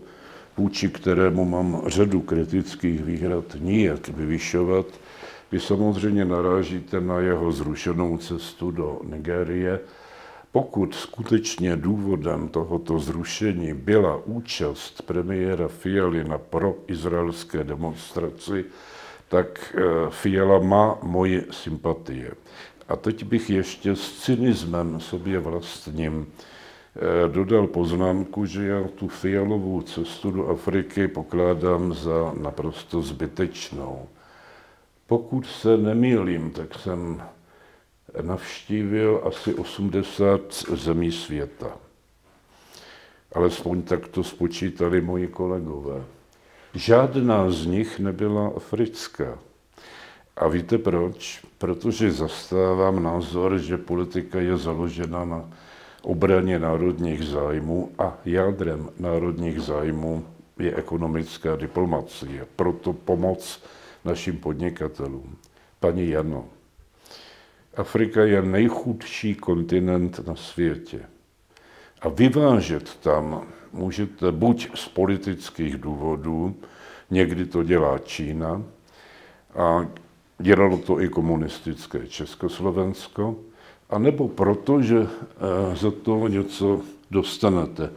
vůči 0.57 0.89
kterému 0.89 1.45
mám 1.45 1.81
řadu 1.85 2.21
kritických 2.21 3.03
výhrad, 3.03 3.45
nijak 3.59 4.07
vyvyšovat. 4.07 4.85
Vy 5.51 5.59
samozřejmě 5.59 6.25
narážíte 6.25 7.01
na 7.01 7.19
jeho 7.19 7.51
zrušenou 7.51 8.17
cestu 8.17 8.71
do 8.71 8.99
Nigérie. 9.03 9.79
Pokud 10.51 10.95
skutečně 10.95 11.75
důvodem 11.75 12.47
tohoto 12.47 12.99
zrušení 12.99 13.73
byla 13.73 14.21
účast 14.25 15.01
premiéra 15.01 15.67
Fialy 15.67 16.23
na 16.23 16.37
proizraelské 16.37 17.63
demonstraci, 17.63 18.65
tak 19.27 19.75
eh, 19.77 19.81
Fiala 20.09 20.59
má 20.59 20.99
moje 21.03 21.43
sympatie. 21.51 22.31
A 22.89 22.95
teď 22.95 23.23
bych 23.23 23.49
ještě 23.49 23.95
s 23.95 24.11
cynismem 24.11 24.99
sobě 24.99 25.39
vlastním 25.39 26.27
dodal 27.27 27.67
poznámku, 27.67 28.45
že 28.45 28.67
já 28.67 28.87
tu 28.95 29.07
fialovou 29.07 29.81
cestu 29.81 30.31
do 30.31 30.47
Afriky 30.47 31.07
pokládám 31.07 31.93
za 31.93 32.33
naprosto 32.41 33.01
zbytečnou. 33.01 34.07
Pokud 35.07 35.45
se 35.45 35.77
nemýlím, 35.77 36.51
tak 36.51 36.79
jsem 36.79 37.23
navštívil 38.21 39.21
asi 39.25 39.53
80 39.53 40.41
zemí 40.73 41.11
světa. 41.11 41.77
Alespoň 43.33 43.81
tak 43.81 44.07
to 44.07 44.23
spočítali 44.23 45.01
moji 45.01 45.27
kolegové. 45.27 46.03
Žádná 46.73 47.51
z 47.51 47.65
nich 47.65 47.99
nebyla 47.99 48.51
africká. 48.55 49.39
A 50.37 50.47
víte 50.47 50.77
proč? 50.77 51.45
Protože 51.57 52.11
zastávám 52.11 53.03
názor, 53.03 53.57
že 53.57 53.77
politika 53.77 54.39
je 54.39 54.57
založena 54.57 55.25
na 55.25 55.49
obraně 56.01 56.59
národních 56.59 57.23
zájmů 57.23 57.91
a 57.97 58.17
jádrem 58.25 58.89
národních 58.99 59.61
zájmů 59.61 60.25
je 60.59 60.75
ekonomická 60.75 61.55
diplomacie. 61.55 62.47
Proto 62.55 62.93
pomoc 62.93 63.63
našim 64.05 64.37
podnikatelům. 64.37 65.37
Paní 65.79 66.09
Jano, 66.09 66.45
Afrika 67.75 68.23
je 68.25 68.41
nejchudší 68.41 69.35
kontinent 69.35 70.27
na 70.27 70.35
světě. 70.35 70.99
A 72.01 72.09
vyvážet 72.09 72.95
tam 72.95 73.47
můžete 73.73 74.31
buď 74.31 74.69
z 74.75 74.87
politických 74.87 75.77
důvodů, 75.77 76.55
někdy 77.11 77.45
to 77.45 77.63
dělá 77.63 77.99
Čína, 77.99 78.63
a 79.55 79.87
Dělalo 80.41 80.77
to 80.77 81.01
i 81.01 81.09
komunistické 81.09 82.07
Československo, 82.07 83.35
anebo 83.91 84.27
proto, 84.27 84.81
že 84.81 85.03
eh, 85.03 85.75
za 85.75 85.91
to 85.91 86.27
něco 86.27 86.81
dostanete. 87.11 87.89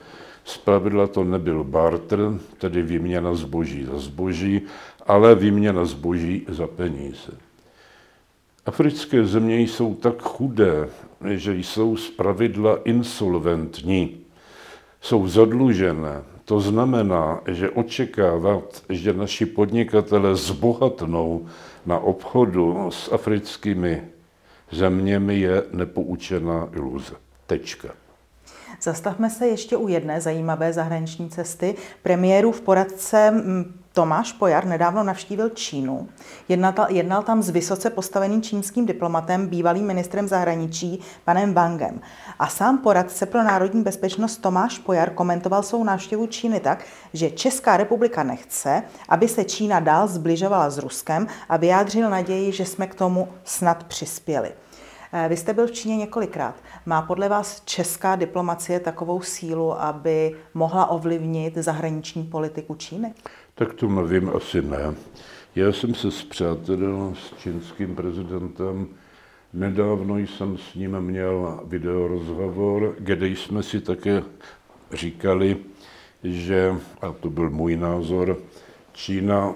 Zpravidla 0.45 1.07
to 1.07 1.25
nebyl 1.25 1.65
barter, 1.65 2.21
tedy 2.59 2.83
výměna 2.83 3.35
zboží 3.35 3.85
za 3.85 3.99
zboží, 3.99 4.63
ale 5.07 5.35
výměna 5.35 5.85
zboží 5.85 6.47
za 6.49 6.67
peníze. 6.67 7.33
Africké 8.67 9.25
země 9.25 9.61
jsou 9.61 9.95
tak 9.95 10.23
chudé, 10.23 10.89
že 11.31 11.57
jsou 11.57 11.97
zpravidla 11.97 12.79
insolventní. 12.85 14.21
Jsou 15.01 15.29
zadlužené. 15.29 16.23
To 16.45 16.61
znamená, 16.61 17.41
že 17.47 17.71
očekávat, 17.71 18.83
že 18.89 19.13
naši 19.13 19.47
podnikatele 19.47 20.37
zbohatnou 20.37 21.47
na 21.87 21.99
obchodu 21.99 22.89
s 22.89 23.13
africkými 23.13 24.14
zeměmi 24.71 25.39
je 25.39 25.63
nepoučená 25.73 26.69
iluze. 26.75 27.15
Tečka. 27.47 27.89
Zastavme 28.83 29.31
se 29.31 29.47
ještě 29.47 29.77
u 29.77 29.89
jedné 29.89 30.21
zajímavé 30.21 30.73
zahraniční 30.73 31.31
cesty. 31.31 31.75
Premiérův 32.03 32.61
poradce 32.61 33.45
Tomáš 33.95 34.33
Pojar 34.33 34.65
nedávno 34.65 35.03
navštívil 35.03 35.49
Čínu. 35.49 36.09
Jednal, 36.49 36.75
jednal 36.89 37.23
tam 37.23 37.43
s 37.43 37.51
vysoce 37.51 37.91
postaveným 37.91 38.43
čínským 38.43 38.87
diplomatem, 38.87 39.47
bývalým 39.47 39.87
ministrem 39.87 40.29
zahraničí, 40.29 41.01
panem 41.25 41.55
Wangem. 41.55 42.01
A 42.39 42.49
sám 42.49 42.79
poradce 42.79 43.27
pro 43.27 43.43
národní 43.43 43.83
bezpečnost 43.83 44.37
Tomáš 44.37 44.79
Pojar 44.79 45.11
komentoval 45.11 45.63
svou 45.63 45.85
návštěvu 45.85 46.27
Číny 46.27 46.61
tak, 46.61 46.85
že 47.13 47.31
Česká 47.31 47.77
republika 47.77 48.23
nechce, 48.23 48.83
aby 49.09 49.29
se 49.29 49.45
Čína 49.45 49.81
dál 49.81 50.09
zbližovala 50.09 50.71
s 50.71 50.79
Ruskem 50.79 51.27
a 51.49 51.57
vyjádřil 51.57 52.11
naději, 52.11 52.53
že 52.53 52.67
jsme 52.67 52.87
k 52.87 52.95
tomu 52.95 53.29
snad 53.45 53.85
přispěli. 53.85 54.53
Eh, 55.17 55.29
vy 55.29 55.37
jste 55.37 55.53
byl 55.53 55.67
v 55.67 55.73
Číně 55.73 55.97
několikrát. 55.97 56.55
Má 56.87 57.03
podle 57.03 57.29
vás 57.29 57.63
česká 57.65 58.17
diplomacie 58.17 58.81
takovou 58.81 59.21
sílu, 59.21 59.83
aby 59.83 60.37
mohla 60.55 60.87
ovlivnit 60.87 61.55
zahraniční 61.55 62.23
politiku 62.23 62.75
Číny? 62.75 63.15
Tak 63.55 63.75
to 63.75 63.89
nevím, 63.89 64.31
asi 64.37 64.63
ne. 64.63 64.95
Já 65.57 65.73
jsem 65.73 65.95
se 65.95 66.11
zpřátelil 66.11 67.15
s 67.15 67.39
čínským 67.39 67.97
prezidentem. 67.97 68.89
Nedávno 69.53 70.19
jsem 70.19 70.59
s 70.59 70.75
ním 70.75 71.01
měl 71.01 71.61
videorozhovor, 71.65 72.95
kde 72.99 73.29
jsme 73.29 73.63
si 73.63 73.81
také 73.81 74.23
říkali, 74.93 75.57
že, 76.25 76.75
a 77.01 77.13
to 77.13 77.31
byl 77.31 77.51
můj 77.51 77.77
názor, 77.77 78.39
Čína, 78.93 79.55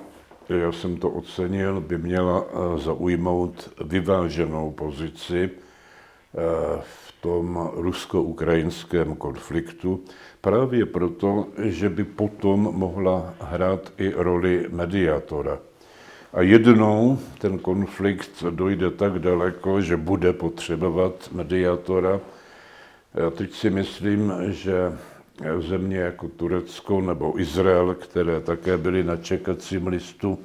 já 0.48 0.72
jsem 0.72 0.96
to 0.96 1.10
ocenil, 1.10 1.80
by 1.80 1.98
měla 1.98 2.44
eh, 2.44 2.78
zaujmout 2.78 3.70
vyváženou 3.84 4.70
pozici 4.70 5.50
eh, 5.50 6.82
v 6.82 7.07
tom 7.20 7.70
rusko-ukrajinském 7.72 9.16
konfliktu, 9.16 10.04
právě 10.40 10.86
proto, 10.86 11.46
že 11.58 11.88
by 11.88 12.04
potom 12.04 12.60
mohla 12.60 13.34
hrát 13.40 13.92
i 13.98 14.12
roli 14.16 14.66
mediátora. 14.70 15.58
A 16.32 16.42
jednou 16.42 17.18
ten 17.38 17.58
konflikt 17.58 18.44
dojde 18.50 18.90
tak 18.90 19.18
daleko, 19.18 19.80
že 19.80 19.96
bude 19.96 20.32
potřebovat 20.32 21.28
mediátora. 21.32 22.20
A 23.26 23.30
teď 23.30 23.52
si 23.52 23.70
myslím, 23.70 24.32
že 24.48 24.92
země 25.68 25.96
jako 25.96 26.28
Turecko 26.28 27.00
nebo 27.00 27.40
Izrael, 27.40 27.94
které 27.94 28.40
také 28.40 28.76
byly 28.76 29.04
na 29.04 29.16
čekacím 29.16 29.86
listu, 29.86 30.38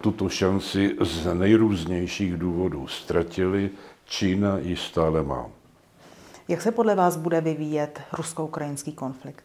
tuto 0.00 0.28
šanci 0.28 0.96
z 1.00 1.34
nejrůznějších 1.34 2.36
důvodů 2.36 2.86
ztratili. 2.86 3.70
Čína 4.06 4.58
ji 4.58 4.76
stále 4.76 5.22
má. 5.22 5.59
Jak 6.50 6.62
se 6.62 6.72
podle 6.72 6.94
vás 6.94 7.16
bude 7.16 7.40
vyvíjet 7.40 8.00
rusko-ukrajinský 8.12 8.92
konflikt? 8.92 9.44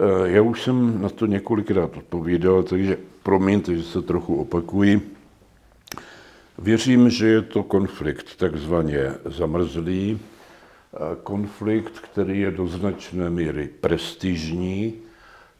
Eh, 0.00 0.28
já 0.30 0.42
už 0.42 0.62
jsem 0.62 1.02
na 1.02 1.08
to 1.08 1.26
několikrát 1.26 1.96
odpovídal, 1.96 2.62
takže 2.62 2.98
promiňte, 3.22 3.76
že 3.76 3.82
se 3.82 4.02
trochu 4.02 4.36
opakuji. 4.36 5.16
Věřím, 6.58 7.10
že 7.10 7.28
je 7.28 7.42
to 7.42 7.62
konflikt 7.62 8.36
takzvaně 8.36 9.14
zamrzlý, 9.24 10.20
konflikt, 11.22 11.98
který 11.98 12.40
je 12.40 12.50
do 12.50 12.66
značné 12.66 13.30
míry 13.30 13.68
prestižní, 13.80 14.94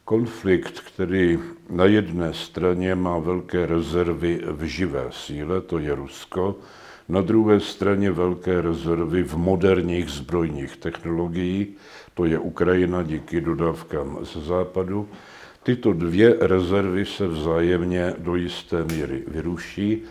konflikt, 0.05 0.79
který 0.79 1.39
na 1.69 1.85
jedné 1.85 2.33
straně 2.33 2.95
má 2.95 3.17
velké 3.19 3.65
rezervy 3.65 4.41
v 4.45 4.63
živé 4.63 5.07
síle, 5.11 5.61
to 5.61 5.77
je 5.77 5.95
Rusko, 5.95 6.55
na 7.09 7.21
druhé 7.21 7.59
straně 7.59 8.11
velké 8.11 8.61
rezervy 8.61 9.23
v 9.23 9.35
moderních 9.35 10.09
zbrojních 10.09 10.77
technologiích, 10.77 11.67
to 12.13 12.25
je 12.25 12.39
Ukrajina 12.39 13.03
díky 13.03 13.41
dodávkám 13.41 14.19
ze 14.33 14.41
západu. 14.41 15.09
Tyto 15.63 15.93
dvě 15.93 16.35
rezervy 16.39 17.05
se 17.05 17.27
vzájemně 17.27 18.13
do 18.17 18.35
jisté 18.35 18.83
míry 18.83 19.23
vyruší 19.27 20.03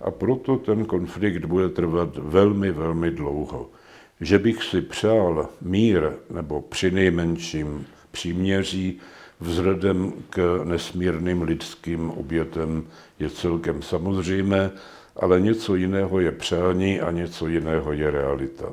a 0.00 0.10
proto 0.10 0.56
ten 0.56 0.84
konflikt 0.84 1.44
bude 1.44 1.68
trvat 1.68 2.16
velmi, 2.16 2.72
velmi 2.72 3.10
dlouho. 3.10 3.70
Že 4.20 4.38
bych 4.38 4.62
si 4.62 4.80
přál 4.80 5.48
mír 5.62 6.10
nebo 6.30 6.60
při 6.60 6.90
nejmenším 6.90 7.86
příměří 8.10 9.00
vzhledem 9.40 10.12
k 10.30 10.60
nesmírným 10.64 11.42
lidským 11.42 12.10
obětem 12.10 12.84
je 13.18 13.30
celkem 13.30 13.82
samozřejmé, 13.82 14.70
ale 15.16 15.40
něco 15.40 15.74
jiného 15.74 16.20
je 16.20 16.32
přání 16.32 17.00
a 17.00 17.10
něco 17.10 17.46
jiného 17.46 17.92
je 17.92 18.10
realita. 18.10 18.66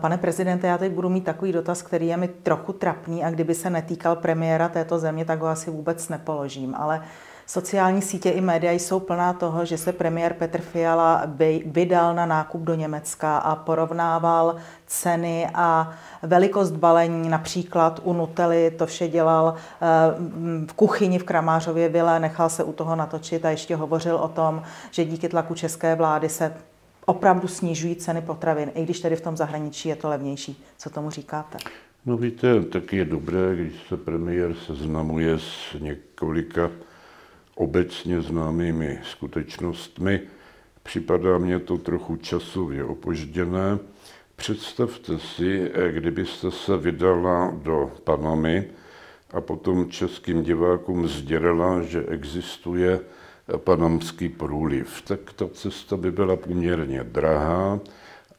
Pane 0.00 0.18
prezidente, 0.18 0.66
já 0.66 0.78
teď 0.78 0.92
budu 0.92 1.08
mít 1.08 1.24
takový 1.24 1.52
dotaz, 1.52 1.82
který 1.82 2.06
je 2.06 2.16
mi 2.16 2.28
trochu 2.28 2.72
trapný 2.72 3.24
a 3.24 3.30
kdyby 3.30 3.54
se 3.54 3.70
netýkal 3.70 4.16
premiéra 4.16 4.68
této 4.68 4.98
země, 4.98 5.24
tak 5.24 5.40
ho 5.40 5.46
asi 5.46 5.70
vůbec 5.70 6.08
nepoložím. 6.08 6.74
Ale 6.74 7.02
sociální 7.50 8.02
sítě 8.02 8.30
i 8.30 8.40
média 8.40 8.72
jsou 8.72 9.00
plná 9.00 9.32
toho, 9.32 9.64
že 9.64 9.78
se 9.78 9.92
premiér 9.92 10.34
Petr 10.34 10.60
Fiala 10.60 11.22
vydal 11.66 12.14
na 12.14 12.26
nákup 12.26 12.62
do 12.62 12.74
Německa 12.74 13.38
a 13.38 13.56
porovnával 13.56 14.56
ceny 14.86 15.46
a 15.54 15.92
velikost 16.22 16.70
balení. 16.70 17.28
Například 17.28 18.00
u 18.04 18.12
Nutely 18.12 18.70
to 18.78 18.86
vše 18.86 19.08
dělal 19.08 19.54
eh, 19.54 19.86
v 20.66 20.72
kuchyni 20.72 21.18
v 21.18 21.24
Kramářově 21.24 21.88
vile, 21.88 22.20
nechal 22.20 22.48
se 22.48 22.64
u 22.64 22.72
toho 22.72 22.96
natočit 22.96 23.44
a 23.44 23.50
ještě 23.50 23.76
hovořil 23.76 24.16
o 24.16 24.28
tom, 24.28 24.62
že 24.90 25.04
díky 25.04 25.28
tlaku 25.28 25.54
české 25.54 25.94
vlády 25.94 26.28
se 26.28 26.54
opravdu 27.06 27.48
snižují 27.48 27.96
ceny 27.96 28.22
potravin, 28.22 28.70
i 28.74 28.84
když 28.84 29.00
tedy 29.00 29.16
v 29.16 29.20
tom 29.20 29.36
zahraničí 29.36 29.88
je 29.88 29.96
to 29.96 30.08
levnější. 30.08 30.64
Co 30.78 30.90
tomu 30.90 31.10
říkáte? 31.10 31.58
No 32.06 32.16
víte, 32.16 32.62
tak 32.62 32.92
je 32.92 33.04
dobré, 33.04 33.54
když 33.54 33.72
se 33.88 33.96
premiér 33.96 34.54
seznamuje 34.66 35.38
s 35.38 35.76
několika 35.80 36.70
obecně 37.60 38.22
známými 38.22 38.98
skutečnostmi. 39.02 40.20
Připadá 40.82 41.38
mě 41.38 41.58
to 41.58 41.78
trochu 41.78 42.16
časově 42.16 42.84
opožděné. 42.84 43.78
Představte 44.36 45.18
si, 45.18 45.70
kdybyste 45.90 46.50
se 46.50 46.76
vydala 46.76 47.52
do 47.62 47.92
Panamy 48.04 48.64
a 49.32 49.40
potom 49.40 49.90
českým 49.90 50.42
divákům 50.42 51.08
sdělila, 51.08 51.82
že 51.82 52.04
existuje 52.08 53.00
panamský 53.56 54.28
průliv, 54.28 55.02
tak 55.02 55.32
ta 55.32 55.48
cesta 55.48 55.96
by 55.96 56.12
byla 56.12 56.36
poměrně 56.36 57.04
drahá 57.04 57.80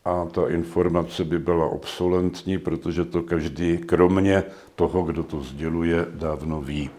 a 0.05 0.25
ta 0.25 0.49
informace 0.49 1.25
by 1.25 1.39
byla 1.39 1.65
obsolentní, 1.65 2.57
protože 2.57 3.05
to 3.05 3.23
každý, 3.23 3.77
kromě 3.77 4.43
toho, 4.75 5.03
kdo 5.03 5.23
to 5.23 5.41
sděluje, 5.41 6.05
dávno 6.09 6.61
ví. 6.61 6.89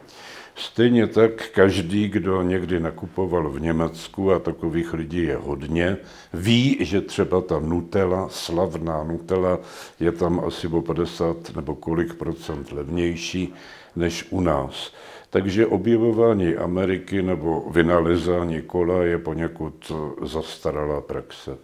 Stejně 0.54 1.06
tak 1.06 1.48
každý, 1.48 2.08
kdo 2.08 2.42
někdy 2.42 2.80
nakupoval 2.80 3.50
v 3.50 3.60
Německu, 3.60 4.32
a 4.32 4.38
takových 4.38 4.94
lidí 4.94 5.22
je 5.22 5.36
hodně, 5.36 5.96
ví, 6.32 6.76
že 6.80 7.00
třeba 7.00 7.40
ta 7.40 7.58
Nutella, 7.58 8.28
slavná 8.28 9.04
Nutella, 9.04 9.58
je 10.00 10.12
tam 10.12 10.42
asi 10.46 10.66
o 10.66 10.82
50 10.82 11.56
nebo 11.56 11.74
kolik 11.74 12.14
procent 12.14 12.72
levnější 12.72 13.54
než 13.96 14.26
u 14.30 14.40
nás. 14.40 14.92
Takže 15.30 15.66
objevování 15.66 16.56
Ameriky 16.56 17.22
nebo 17.22 17.70
vynalezání 17.70 18.62
kola 18.62 19.02
je 19.02 19.18
poněkud 19.18 19.92
zastaralá 20.22 21.00
praxe. 21.00 21.58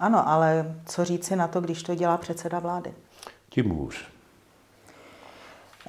Ano, 0.00 0.28
ale 0.28 0.80
co 0.86 1.04
říci 1.04 1.36
na 1.36 1.48
to, 1.48 1.60
když 1.60 1.82
to 1.82 1.94
dělá 1.94 2.16
předseda 2.16 2.58
vlády? 2.58 2.92
Tím 3.50 3.70
hůř. 3.70 4.17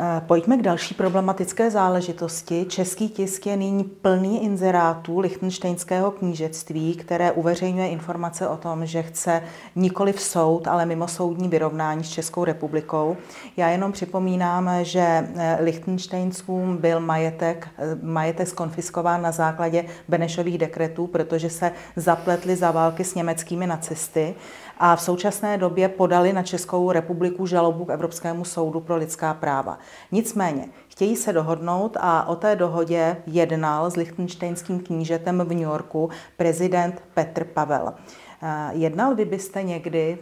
Eh, 0.01 0.21
pojďme 0.27 0.57
k 0.57 0.62
další 0.62 0.95
problematické 0.95 1.71
záležitosti. 1.71 2.65
Český 2.69 3.09
tisk 3.09 3.45
je 3.45 3.57
nyní 3.57 3.83
plný 3.83 4.43
inzerátů 4.43 5.19
lichtenštejnského 5.19 6.12
knížectví, 6.12 6.95
které 6.95 7.31
uveřejňuje 7.31 7.88
informace 7.88 8.47
o 8.47 8.57
tom, 8.57 8.85
že 8.85 9.03
chce 9.03 9.43
nikoli 9.75 10.13
v 10.13 10.21
soud, 10.21 10.67
ale 10.67 10.85
mimo 10.85 11.07
soudní 11.07 11.47
vyrovnání 11.47 12.03
s 12.03 12.09
Českou 12.09 12.45
republikou. 12.45 13.17
Já 13.57 13.69
jenom 13.69 13.91
připomínám, 13.91 14.69
že 14.81 14.99
eh, 14.99 15.57
Lichtenštejnskům 15.62 16.77
byl 16.77 16.99
majetek, 16.99 17.67
eh, 17.77 17.97
majetek 18.01 18.47
skonfiskován 18.47 19.21
na 19.21 19.31
základě 19.31 19.85
Benešových 20.07 20.57
dekretů, 20.57 21.07
protože 21.07 21.49
se 21.49 21.71
zapletli 21.95 22.55
za 22.55 22.71
války 22.71 23.03
s 23.03 23.15
německými 23.15 23.67
nacisty 23.67 24.35
a 24.80 24.96
v 24.96 25.02
současné 25.02 25.58
době 25.58 25.89
podali 25.89 26.34
na 26.34 26.44
Českou 26.44 26.92
republiku 26.92 27.46
žalobu 27.46 27.86
k 27.86 27.89
Evropskému 27.89 28.46
soudu 28.46 28.80
pro 28.80 28.96
lidská 28.96 29.34
práva. 29.34 29.80
Nicméně, 30.12 30.70
chtějí 30.88 31.15
se 31.15 31.34
dohodnout 31.34 31.98
a 32.00 32.28
o 32.28 32.36
té 32.36 32.56
dohodě 32.56 33.18
jednal 33.26 33.92
s 33.92 33.96
lichtenštejnským 33.96 34.80
knížetem 34.80 35.39
v 35.39 35.50
New 35.50 35.62
Yorku 35.62 36.10
prezident 36.38 37.04
Petr 37.13 37.44
Pavel. 37.44 37.94
Eh, 38.42 38.70
jednal 38.74 39.15
vy 39.15 39.26
byste 39.26 39.63
někdy 39.63 40.18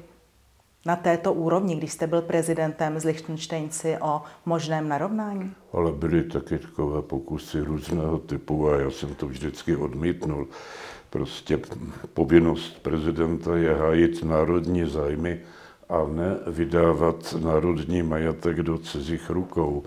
na 0.86 0.96
této 0.96 1.34
úrovni, 1.34 1.76
když 1.76 1.92
jste 1.92 2.08
byl 2.08 2.22
prezidentem 2.22 3.00
z 3.00 3.04
Lichtenštejnci 3.04 3.98
o 4.02 4.22
možném 4.46 4.88
narovnání? 4.90 5.54
Ale 5.74 5.92
byly 5.92 6.24
taky 6.24 6.58
takové 6.58 7.02
pokusy 7.02 7.62
různého 7.62 8.20
typu 8.20 8.70
a 8.70 8.80
já 8.80 8.92
jsem 8.92 9.16
to 9.16 9.28
vždycky 9.28 9.76
odmítnul. 9.76 10.48
Prostě 11.18 11.60
povinnost 12.14 12.80
prezidenta 12.82 13.56
je 13.56 13.74
hájit 13.74 14.24
národní 14.24 14.90
zájmy 14.90 15.40
a 15.90 16.06
ne 16.08 16.38
vydávat 16.48 17.36
národní 17.44 18.04
majetek 18.04 18.58
do 18.58 18.78
cizích 18.78 19.30
rukou. 19.30 19.84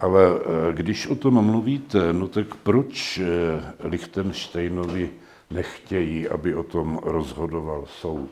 Ale 0.00 0.22
eh, 0.24 0.72
když 0.72 1.06
o 1.06 1.14
tom 1.14 1.44
mluvíte, 1.44 2.12
no 2.12 2.28
tak 2.28 2.54
proč 2.54 3.18
eh, 3.18 3.26
Lichtensteinovi 3.88 5.10
nechtějí, 5.50 6.28
aby 6.28 6.54
o 6.54 6.62
tom 6.62 7.00
rozhodoval 7.02 7.84
soud? 7.86 8.30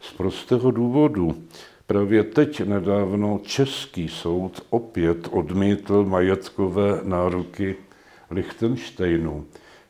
Z 0.00 0.12
prostého 0.12 0.70
důvodu. 0.70 1.34
Právě 1.86 2.22
teď 2.22 2.60
nedávno 2.60 3.40
Český 3.42 4.08
soud 4.08 4.66
opět 4.70 5.28
odmítl 5.30 6.04
majetkové 6.04 7.00
nároky 7.02 7.76
Lichtensteinu. 8.30 9.46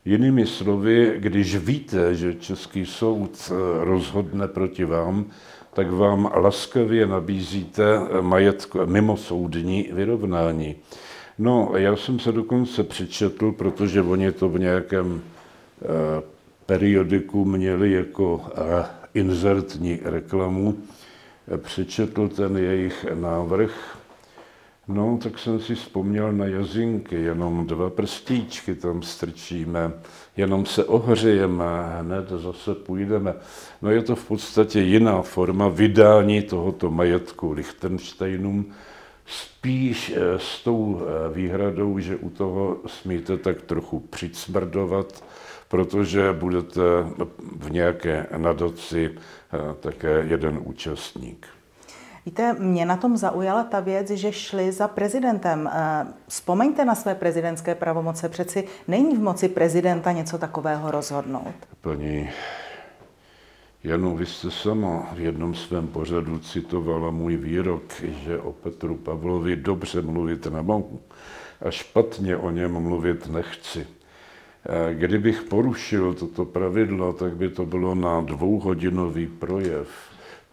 Jinými 0.07 0.45
slovy, 0.45 1.13
když 1.17 1.55
víte, 1.55 2.15
že 2.15 2.35
Český 2.35 2.85
soud 2.85 3.51
eh, 3.51 3.53
rozhodne 3.85 4.47
proti 4.47 4.85
vám, 4.85 5.25
tak 5.73 5.91
vám 5.91 6.31
laskavě 6.35 7.07
nabízíte 7.07 7.83
majetko, 8.21 8.85
mimosoudní 8.85 9.89
vyrovnání. 9.91 10.75
No, 11.37 11.71
já 11.75 11.95
jsem 11.95 12.19
se 12.19 12.31
dokonce 12.31 12.83
přečetl, 12.83 13.51
protože 13.51 14.01
oni 14.01 14.31
to 14.31 14.49
v 14.49 14.59
nějakém 14.59 15.21
eh, 15.21 15.85
periodiku 16.65 17.45
měli 17.45 17.91
jako 17.91 18.41
eh, 18.55 18.85
inzertní 19.13 19.99
reklamu, 20.03 20.77
přečetl 21.57 22.27
ten 22.27 22.57
jejich 22.57 23.05
návrh 23.13 23.96
No, 24.87 25.19
tak 25.23 25.39
jsem 25.39 25.59
si 25.59 25.75
vzpomněl 25.75 26.33
na 26.33 26.45
jazinky, 26.45 27.15
jenom 27.15 27.67
dva 27.67 27.89
prstíčky 27.89 28.75
tam 28.75 29.01
strčíme, 29.01 29.91
jenom 30.37 30.65
se 30.65 30.85
ohřejeme, 30.85 31.63
hned 31.99 32.29
zase 32.29 32.75
půjdeme. 32.75 33.33
No 33.81 33.91
je 33.91 34.03
to 34.03 34.15
v 34.15 34.27
podstatě 34.27 34.79
jiná 34.79 35.21
forma 35.21 35.67
vydání 35.67 36.41
tohoto 36.41 36.91
majetku 36.91 37.51
Lichtensteinům, 37.51 38.73
spíš 39.25 40.13
eh, 40.15 40.39
s 40.39 40.63
tou 40.63 41.01
eh, 41.01 41.33
výhradou, 41.33 41.99
že 41.99 42.15
u 42.15 42.29
toho 42.29 42.77
smíte 42.85 43.37
tak 43.37 43.61
trochu 43.61 43.99
přicmrdovat, 43.99 45.23
protože 45.67 46.33
budete 46.33 46.81
v 47.57 47.71
nějaké 47.71 48.25
nadaci 48.37 49.11
eh, 49.11 49.57
také 49.79 50.25
jeden 50.27 50.59
účastník. 50.63 51.56
Víte, 52.27 52.53
mě 52.53 52.85
na 52.85 52.97
tom 52.97 53.17
zaujala 53.17 53.63
ta 53.63 53.79
věc, 53.79 54.09
že 54.09 54.31
šli 54.31 54.71
za 54.71 54.87
prezidentem. 54.87 55.69
Vzpomeňte 56.27 56.85
na 56.85 56.95
své 56.95 57.15
prezidentské 57.15 57.75
pravomoce. 57.75 58.29
Přeci 58.29 58.63
není 58.87 59.15
v 59.15 59.19
moci 59.19 59.49
prezidenta 59.49 60.11
něco 60.11 60.37
takového 60.37 60.91
rozhodnout. 60.91 61.55
Paní 61.81 62.29
Janu, 63.83 64.15
vy 64.15 64.25
jste 64.25 64.51
sama 64.51 65.09
v 65.13 65.19
jednom 65.19 65.55
svém 65.55 65.87
pořadu 65.87 66.39
citovala 66.39 67.11
můj 67.11 67.37
výrok, 67.37 67.83
že 68.03 68.39
o 68.39 68.51
Petru 68.51 68.95
Pavlovi 68.95 69.55
dobře 69.55 70.01
mluvit 70.01 70.45
nemohu 70.45 70.99
a 71.61 71.71
špatně 71.71 72.37
o 72.37 72.49
něm 72.51 72.79
mluvit 72.79 73.27
nechci. 73.27 73.87
Kdybych 74.93 75.41
porušil 75.41 76.13
toto 76.13 76.45
pravidlo, 76.45 77.13
tak 77.13 77.35
by 77.35 77.49
to 77.49 77.65
bylo 77.65 77.95
na 77.95 78.21
dvouhodinový 78.21 79.27
projev. 79.27 79.87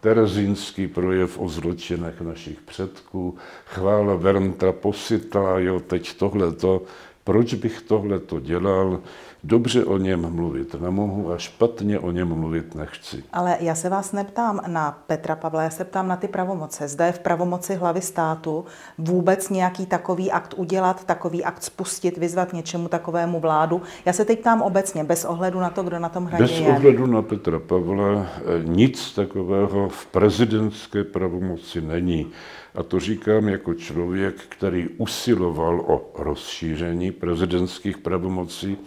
Terezínský 0.05 0.87
projev 0.87 1.39
o 1.39 1.49
zločinech 1.49 2.21
našich 2.21 2.61
předků, 2.61 3.37
chvála 3.65 4.15
Vernta 4.15 4.71
posytá, 4.71 5.59
jo, 5.59 5.79
teď 5.79 6.13
tohleto, 6.13 6.81
proč 7.25 7.53
bych 7.53 7.81
tohleto 7.81 8.39
dělal? 8.39 8.99
Dobře 9.43 9.85
o 9.85 9.97
něm 9.97 10.35
mluvit 10.35 10.81
nemohu 10.81 11.31
a 11.31 11.37
špatně 11.37 11.99
o 11.99 12.11
něm 12.11 12.27
mluvit 12.27 12.75
nechci. 12.75 13.23
Ale 13.33 13.57
já 13.59 13.75
se 13.75 13.89
vás 13.89 14.11
neptám 14.11 14.61
na 14.67 15.03
Petra 15.07 15.35
Pavla, 15.35 15.63
já 15.63 15.69
se 15.69 15.83
ptám 15.83 16.07
na 16.07 16.15
ty 16.15 16.27
pravomoce. 16.27 16.87
Zda 16.87 17.05
je 17.05 17.11
v 17.11 17.19
pravomoci 17.19 17.75
hlavy 17.75 18.01
státu 18.01 18.65
vůbec 18.97 19.49
nějaký 19.49 19.85
takový 19.85 20.31
akt 20.31 20.53
udělat, 20.57 21.03
takový 21.03 21.43
akt 21.43 21.63
spustit, 21.63 22.17
vyzvat 22.17 22.53
něčemu 22.53 22.87
takovému 22.87 23.39
vládu. 23.39 23.81
Já 24.05 24.13
se 24.13 24.25
teď 24.25 24.39
ptám 24.39 24.61
obecně, 24.61 25.03
bez 25.03 25.25
ohledu 25.25 25.59
na 25.59 25.69
to, 25.69 25.83
kdo 25.83 25.99
na 25.99 26.09
tom 26.09 26.25
hraje. 26.25 26.43
Bez 26.43 26.51
je. 26.51 26.67
ohledu 26.67 27.05
na 27.05 27.21
Petra 27.21 27.59
Pavla 27.59 28.27
eh, 28.37 28.63
nic 28.63 29.13
takového 29.13 29.89
v 29.89 30.05
prezidentské 30.05 31.03
pravomoci 31.03 31.81
není. 31.81 32.31
A 32.75 32.83
to 32.83 32.99
říkám 32.99 33.47
jako 33.47 33.73
člověk, 33.73 34.35
který 34.49 34.89
usiloval 34.97 35.79
o 35.87 36.11
rozšíření 36.15 37.11
prezidentských 37.11 37.97
pravomocí, 37.97 38.77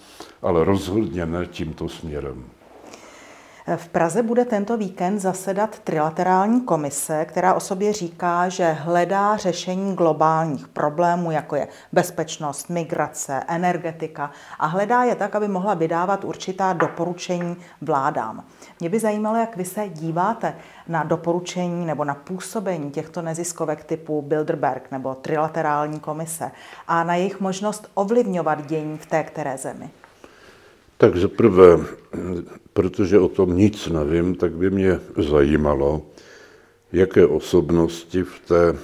ale 0.43 0.65
rozhodně 0.65 1.27
ne 1.27 1.47
tímto 1.47 1.89
směrem. 1.89 2.45
V 3.77 3.89
Praze 3.89 4.23
bude 4.23 4.45
tento 4.45 4.77
víkend 4.77 5.21
zasedat 5.21 5.79
trilaterální 5.79 6.61
komise, 6.61 7.25
která 7.25 7.55
o 7.55 7.61
sobě 7.61 7.93
říká, 7.93 8.49
že 8.49 8.73
hledá 8.73 9.37
řešení 9.37 9.95
globálních 9.95 10.69
problémů, 10.69 11.31
jako 11.31 11.57
je 11.57 11.69
bezpečnost, 11.93 12.71
migrace, 12.71 13.43
energetika 13.49 14.31
a 14.59 14.67
hledá 14.67 15.03
je 15.03 15.15
tak, 15.15 15.37
aby 15.37 15.49
mohla 15.49 15.75
vydávat 15.75 16.25
určitá 16.25 16.73
doporučení 16.73 17.57
vládám. 17.81 18.45
Mě 18.81 18.89
by 18.89 18.99
zajímalo, 18.99 19.37
jak 19.37 19.57
vy 19.57 19.65
se 19.65 19.89
díváte 19.89 20.55
na 20.89 21.05
doporučení 21.05 21.87
nebo 21.87 22.05
na 22.05 22.15
působení 22.15 22.91
těchto 22.91 23.23
neziskovek 23.23 23.85
typu 23.85 24.23
Bilderberg 24.23 24.91
nebo 24.91 25.15
trilaterální 25.15 26.01
komise 26.01 26.51
a 26.89 27.05
na 27.05 27.15
jejich 27.15 27.41
možnost 27.41 27.91
ovlivňovat 27.95 28.67
dění 28.67 28.99
v 28.99 29.07
té 29.07 29.23
které 29.23 29.59
zemi. 29.59 29.91
Tak 30.99 31.17
zaprvé, 31.17 31.79
protože 32.79 33.19
o 33.19 33.29
tom 33.29 33.57
nic 33.57 33.89
nevím, 33.89 34.35
tak 34.35 34.53
by 34.53 34.71
mě 34.71 35.01
zajímalo, 35.17 36.03
jaké 36.93 37.27
osobnosti 37.27 38.23
v 38.23 38.41
té 38.49 38.79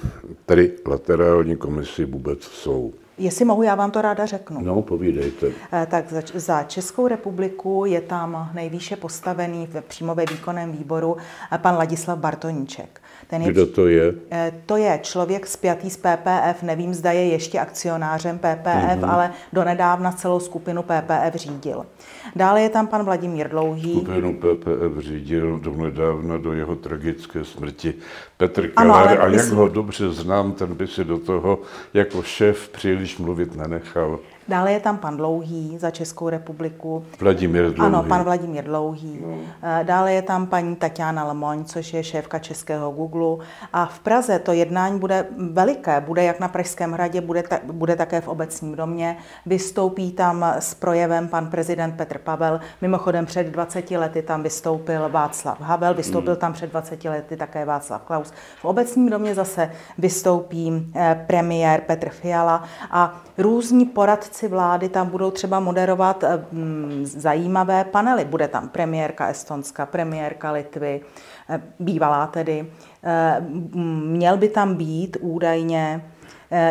trilaterální 0.45 1.55
komisi 1.55 2.05
vůbec 2.05 2.43
jsou. 2.43 2.93
Jestli 3.17 3.45
mohu, 3.45 3.63
já 3.63 3.75
vám 3.75 3.91
to 3.91 4.01
ráda 4.01 4.25
řeknu. 4.25 4.61
No, 4.61 4.81
povídejte. 4.81 5.47
Eh, 5.73 5.87
tak 5.91 6.13
za 6.33 6.63
Českou 6.63 7.07
republiku 7.07 7.85
je 7.85 8.01
tam 8.01 8.51
nejvýše 8.53 8.95
postavený 8.95 9.67
v 9.67 9.81
příjmové 9.81 10.25
výkonném 10.31 10.71
výboru 10.71 11.17
eh, 11.51 11.57
pan 11.57 11.75
Ladislav 11.75 12.19
Bartoníček. 12.19 13.01
Ten 13.27 13.41
je, 13.41 13.51
Kdo 13.51 13.67
to 13.67 13.87
je? 13.87 14.13
Eh, 14.31 14.53
to 14.65 14.77
je 14.77 14.99
člověk 15.03 15.47
spjatý 15.47 15.89
z 15.89 15.97
PPF, 15.97 16.63
nevím, 16.63 16.93
zda 16.93 17.11
je 17.11 17.25
ještě 17.25 17.59
akcionářem 17.59 18.37
PPF, 18.37 18.65
mm-hmm. 18.65 19.11
ale 19.11 19.31
donedávna 19.53 20.11
celou 20.11 20.39
skupinu 20.39 20.83
PPF 20.83 21.35
řídil. 21.35 21.85
Dále 22.35 22.61
je 22.61 22.69
tam 22.69 22.87
pan 22.87 23.03
Vladimír 23.03 23.49
Dlouhý. 23.49 23.93
Skupinu 23.93 24.33
PPF 24.33 24.97
řídil 24.99 25.59
donedávna 25.59 26.37
do 26.37 26.53
jeho 26.53 26.75
tragické 26.75 27.43
smrti 27.45 27.93
Petr 28.37 28.67
Keller 28.67 29.21
a 29.21 29.27
jak 29.27 29.45
ho 29.45 29.67
dobře 29.67 30.11
znám, 30.11 30.51
ten 30.51 30.75
by 30.75 30.87
si 30.87 31.03
do 31.03 31.17
toho 31.17 31.59
jako 31.93 32.23
šéf 32.23 32.69
příliš 32.69 33.17
mluvit 33.17 33.55
nenechal. 33.55 34.19
Dále 34.47 34.73
je 34.73 34.79
tam 34.79 34.97
pan 34.97 35.17
Dlouhý 35.17 35.77
za 35.77 35.91
Českou 35.91 36.29
republiku. 36.29 37.05
Vladimír 37.19 37.63
Dlouhý. 37.63 37.79
Ano, 37.79 38.03
pan 38.03 38.23
Vladimír 38.23 38.63
Dlouhý. 38.63 39.19
No. 39.21 39.37
Eh, 39.63 39.83
dále 39.83 40.13
je 40.13 40.21
tam 40.21 40.47
paní 40.47 40.75
Tatiana 40.75 41.23
Lemoň, 41.23 41.65
což 41.65 41.93
je 41.93 42.03
šéfka 42.03 42.39
českého 42.39 42.91
Google. 42.91 43.45
A 43.73 43.85
v 43.85 43.99
Praze 43.99 44.39
to 44.39 44.51
jednání 44.51 44.99
bude 44.99 45.25
veliké. 45.51 46.01
Bude 46.01 46.23
jak 46.23 46.39
na 46.39 46.47
Pražském 46.47 46.91
hradě, 46.91 47.21
bude, 47.21 47.43
ta, 47.43 47.59
bude 47.63 47.95
také 47.95 48.21
v 48.21 48.27
obecním 48.27 48.75
domě. 48.75 49.17
Vystoupí 49.45 50.11
tam 50.11 50.45
s 50.59 50.73
projevem 50.73 51.27
pan 51.27 51.47
prezident 51.47 51.91
Petr 51.91 52.17
Pavel. 52.17 52.59
Mimochodem 52.81 53.25
před 53.25 53.47
20 53.47 53.91
lety 53.91 54.21
tam 54.21 54.43
vystoupil 54.43 55.09
Václav 55.09 55.61
Havel, 55.61 55.93
vystoupil 55.93 56.33
hmm. 56.33 56.39
tam 56.39 56.53
před 56.53 56.71
20 56.71 57.05
lety 57.05 57.37
také 57.37 57.65
Václav 57.65 58.01
Klaus. 58.01 58.33
V 58.61 58.65
obecním 58.65 59.09
domě 59.09 59.35
zase 59.35 59.71
vystoupí 59.97 60.91
eh, 60.95 61.23
premiér 61.27 61.81
Petr 61.81 62.09
Fiala 62.09 62.63
a 62.91 63.21
různí 63.37 63.85
poradci 63.85 64.34
zástupci 64.35 64.47
vlády 64.47 64.89
tam 64.89 65.09
budou 65.09 65.31
třeba 65.31 65.59
moderovat 65.59 66.23
eh, 66.23 66.45
mm, 66.51 67.05
zajímavé 67.05 67.83
panely. 67.83 68.25
Bude 68.25 68.47
tam 68.47 68.69
premiérka 68.69 69.27
Estonska, 69.27 69.85
premiérka 69.85 70.51
Litvy, 70.51 71.01
eh, 71.49 71.61
bývalá 71.79 72.27
tedy. 72.27 72.67
Eh, 73.03 73.41
měl 74.05 74.37
by 74.37 74.49
tam 74.49 74.75
být 74.75 75.17
údajně 75.21 76.01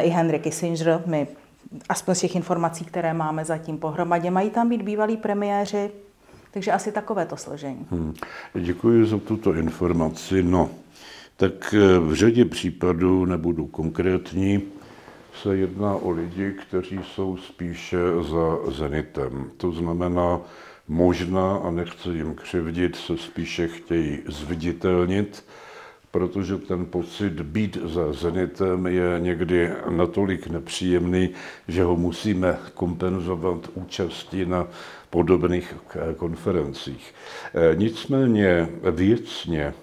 i 0.00 0.08
Henry 0.08 0.38
Kissinger, 0.38 1.02
my 1.06 1.26
aspoň 1.88 2.14
z 2.14 2.20
těch 2.20 2.36
informací, 2.36 2.84
které 2.84 3.14
máme 3.14 3.44
zatím 3.44 3.78
pohromadě, 3.78 4.30
mají 4.30 4.50
tam 4.50 4.68
být 4.68 4.82
bývalí 4.82 5.16
premiéři, 5.16 5.90
takže 6.50 6.72
asi 6.72 6.92
takové 6.92 7.26
to 7.26 7.36
složení. 7.36 7.86
Hmm. 7.90 8.14
Děkuji 8.54 9.06
za 9.06 9.18
tuto 9.18 9.54
informaci. 9.54 10.42
No, 10.42 10.70
tak 11.36 11.74
v 12.00 12.14
řadě 12.14 12.44
případů 12.44 13.24
nebudu 13.24 13.66
konkrétní 13.66 14.62
se 15.42 15.56
jedná 15.56 15.94
o 15.94 16.10
lidi, 16.10 16.52
kteří 16.52 17.00
jsou 17.02 17.36
spíše 17.36 17.98
za 18.30 18.72
Zenitem. 18.72 19.50
To 19.56 19.72
znamená, 19.72 20.40
možná, 20.88 21.56
a 21.56 21.70
nechci 21.70 22.08
jim 22.08 22.34
křivdit, 22.34 22.96
se 22.96 23.16
spíše 23.16 23.68
chtějí 23.68 24.18
zviditelnit, 24.26 25.44
protože 26.10 26.56
ten 26.56 26.86
pocit 26.86 27.40
být 27.40 27.78
za 27.84 28.12
Zenitem 28.12 28.86
je 28.86 29.16
někdy 29.18 29.70
natolik 29.88 30.46
nepříjemný, 30.46 31.30
že 31.68 31.84
ho 31.84 31.96
musíme 31.96 32.58
kompenzovat 32.74 33.68
účastí 33.74 34.46
na 34.46 34.66
podobných 35.10 35.74
konferencích. 36.16 37.14
Nicméně 37.74 38.68
věcně, 38.90 39.74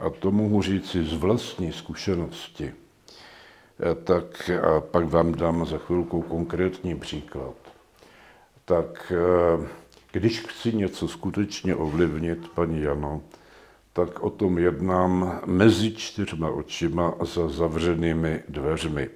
a 0.00 0.10
to 0.10 0.30
mohu 0.30 0.62
říci 0.62 1.04
z 1.04 1.12
vlastní 1.12 1.72
zkušenosti, 1.72 2.72
Eh, 2.72 2.89
tak 4.04 4.50
a 4.50 4.80
pak 4.80 5.04
vám 5.04 5.34
dám 5.34 5.66
za 5.66 5.78
chvilku 5.78 6.22
konkrétní 6.22 6.94
příklad. 6.94 7.54
Tak 8.64 9.12
eh, 9.16 9.68
když 10.12 10.40
chci 10.40 10.72
něco 10.72 11.08
skutečně 11.08 11.74
ovlivnit, 11.74 12.48
paní 12.48 12.82
Jano, 12.82 13.22
tak 13.92 14.20
o 14.20 14.30
tom 14.30 14.58
jednám 14.58 15.40
mezi 15.46 15.92
čtyřma 15.92 16.50
očima 16.50 17.14
za 17.20 17.48
zavřenými 17.48 18.42
dveřmi. 18.48 19.08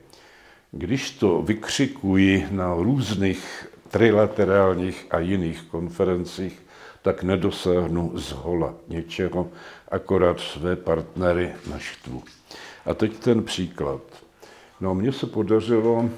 Když 0.72 1.10
to 1.10 1.42
vykřikuji 1.42 2.46
na 2.50 2.74
různých 2.74 3.68
trilaterálních 3.90 5.06
a 5.10 5.18
jiných 5.18 5.62
konferencích, 5.62 6.62
tak 7.02 7.22
nedosáhnu 7.22 8.18
z 8.18 8.32
hola 8.32 8.74
něčeho, 8.88 9.48
akorát 9.88 10.40
své 10.40 10.76
partnery 10.76 11.52
naštvu. 11.70 12.22
A 12.86 12.94
teď 12.94 13.18
ten 13.18 13.42
příklad. 13.42 14.00
No 14.84 14.94
mně 14.94 15.12
se 15.12 15.26
podařilo 15.26 16.10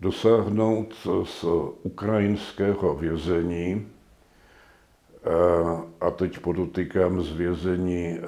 dosáhnout 0.00 0.94
z 1.24 1.44
ukrajinského 1.82 2.94
vězení, 2.94 3.86
eh, 5.24 5.28
a 6.00 6.10
teď 6.10 6.38
podotýkám 6.38 7.22
z 7.22 7.32
vězení 7.32 8.06
eh, 8.06 8.22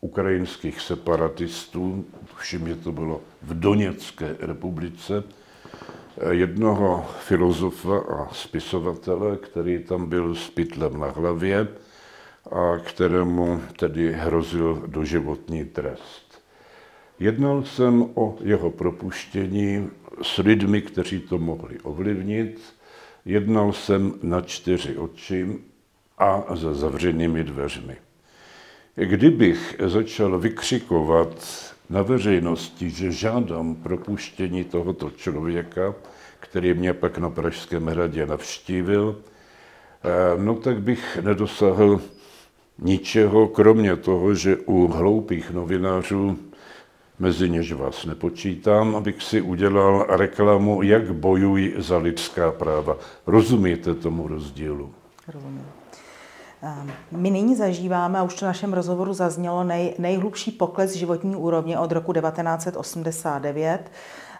ukrajinských 0.00 0.80
separatistů, 0.80 2.04
že 2.44 2.76
to 2.76 2.92
bylo 2.92 3.20
v 3.42 3.60
Doněcké 3.60 4.36
republice, 4.40 5.24
jednoho 6.30 7.06
filozofa 7.18 7.98
a 7.98 8.34
spisovatele, 8.34 9.36
který 9.36 9.78
tam 9.84 10.06
byl 10.06 10.34
s 10.34 10.50
pytlem 10.50 11.00
na 11.00 11.10
hlavě 11.10 11.68
a 12.52 12.78
kterému 12.78 13.60
tedy 13.76 14.12
hrozil 14.12 14.82
doživotní 14.86 15.64
trest. 15.64 16.29
Jednal 17.20 17.62
jsem 17.64 18.10
o 18.14 18.36
jeho 18.42 18.70
propuštění 18.70 19.90
s 20.22 20.38
lidmi, 20.38 20.82
kteří 20.82 21.20
to 21.20 21.38
mohli 21.38 21.80
ovlivnit. 21.80 22.60
Jednal 23.24 23.72
jsem 23.72 24.12
na 24.22 24.40
čtyři 24.40 24.96
oči 24.96 25.58
a 26.18 26.44
za 26.56 26.74
zavřenými 26.74 27.44
dveřmi. 27.44 27.96
Kdybych 28.94 29.76
začal 29.86 30.38
vykřikovat 30.38 31.46
na 31.90 32.02
veřejnosti, 32.02 32.90
že 32.90 33.12
žádám 33.12 33.74
propuštění 33.74 34.64
tohoto 34.64 35.10
člověka, 35.10 35.94
který 36.40 36.74
mě 36.74 36.92
pak 36.92 37.18
na 37.18 37.30
Pražském 37.30 37.86
hradě 37.86 38.26
navštívil, 38.26 39.22
eh, 40.04 40.42
no 40.42 40.54
tak 40.54 40.82
bych 40.82 41.18
nedosáhl 41.22 42.00
ničeho, 42.78 43.48
kromě 43.48 43.96
toho, 43.96 44.34
že 44.34 44.56
u 44.56 44.86
hloupých 44.86 45.50
novinářů, 45.50 46.49
mezi 47.20 47.50
něž 47.50 47.72
vás 47.72 48.04
nepočítám, 48.04 48.96
abych 48.96 49.22
si 49.22 49.40
udělal 49.40 50.06
reklamu, 50.08 50.82
jak 50.82 51.12
bojují 51.12 51.72
za 51.78 51.98
lidská 51.98 52.52
práva. 52.52 52.96
Rozumíte 53.26 53.94
tomu 53.94 54.28
rozdílu? 54.28 54.92
Rozumím. 55.28 55.66
Ehm, 56.62 56.90
my 57.10 57.30
nyní 57.30 57.56
zažíváme, 57.56 58.18
a 58.18 58.22
už 58.22 58.34
to 58.34 58.44
v 58.44 58.48
našem 58.48 58.72
rozhovoru 58.72 59.12
zaznělo, 59.12 59.64
nej, 59.64 59.94
nejhlubší 59.98 60.50
pokles 60.50 60.92
životní 60.92 61.36
úrovně 61.36 61.78
od 61.78 61.92
roku 61.92 62.12
1989. 62.12 63.80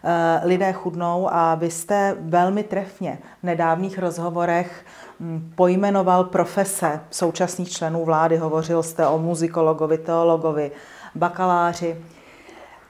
Ehm, 0.03 0.41
lidé 0.45 0.73
chudnou 0.73 1.29
a 1.33 1.55
vy 1.55 1.71
jste 1.71 2.17
velmi 2.21 2.63
trefně 2.63 3.19
v 3.41 3.45
nedávných 3.45 3.99
rozhovorech 3.99 4.85
hm, 5.21 5.53
pojmenoval 5.55 6.25
profese 6.25 7.01
současných 7.11 7.71
členů 7.71 8.05
vlády. 8.05 8.37
Hovořil 8.37 8.83
jste 8.83 9.07
o 9.07 9.19
muzikologovi, 9.19 9.99
teologovi, 9.99 10.71
bakaláři. 11.15 11.97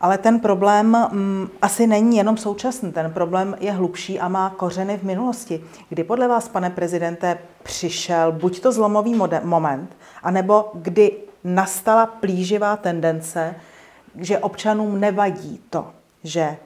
Ale 0.01 0.19
ten 0.19 0.41
problém 0.41 0.97
mm, 1.13 1.49
asi 1.63 1.87
není 1.87 2.17
jenom 2.17 2.37
současný, 2.37 2.93
ten 2.93 3.13
problém 3.13 3.57
je 3.61 3.73
hlubší 3.73 4.21
a 4.21 4.29
má 4.29 4.51
kořeny 4.51 4.99
v 4.99 5.03
minulosti. 5.03 5.65
Kdy 5.89 6.05
podle 6.05 6.29
vás, 6.29 6.49
pane 6.49 6.71
prezidente, 6.71 7.39
přišel 7.63 8.33
buď 8.33 8.61
to 8.61 8.73
zlomový 8.73 9.15
moment, 9.45 9.97
anebo 10.23 10.71
kdy 10.75 11.13
nastala 11.45 12.07
plíživá 12.07 12.77
tendence, 12.77 13.55
že 14.17 14.39
občanům 14.39 15.01
nevadí 15.01 15.61
to, 15.71 15.91
že 16.25 16.57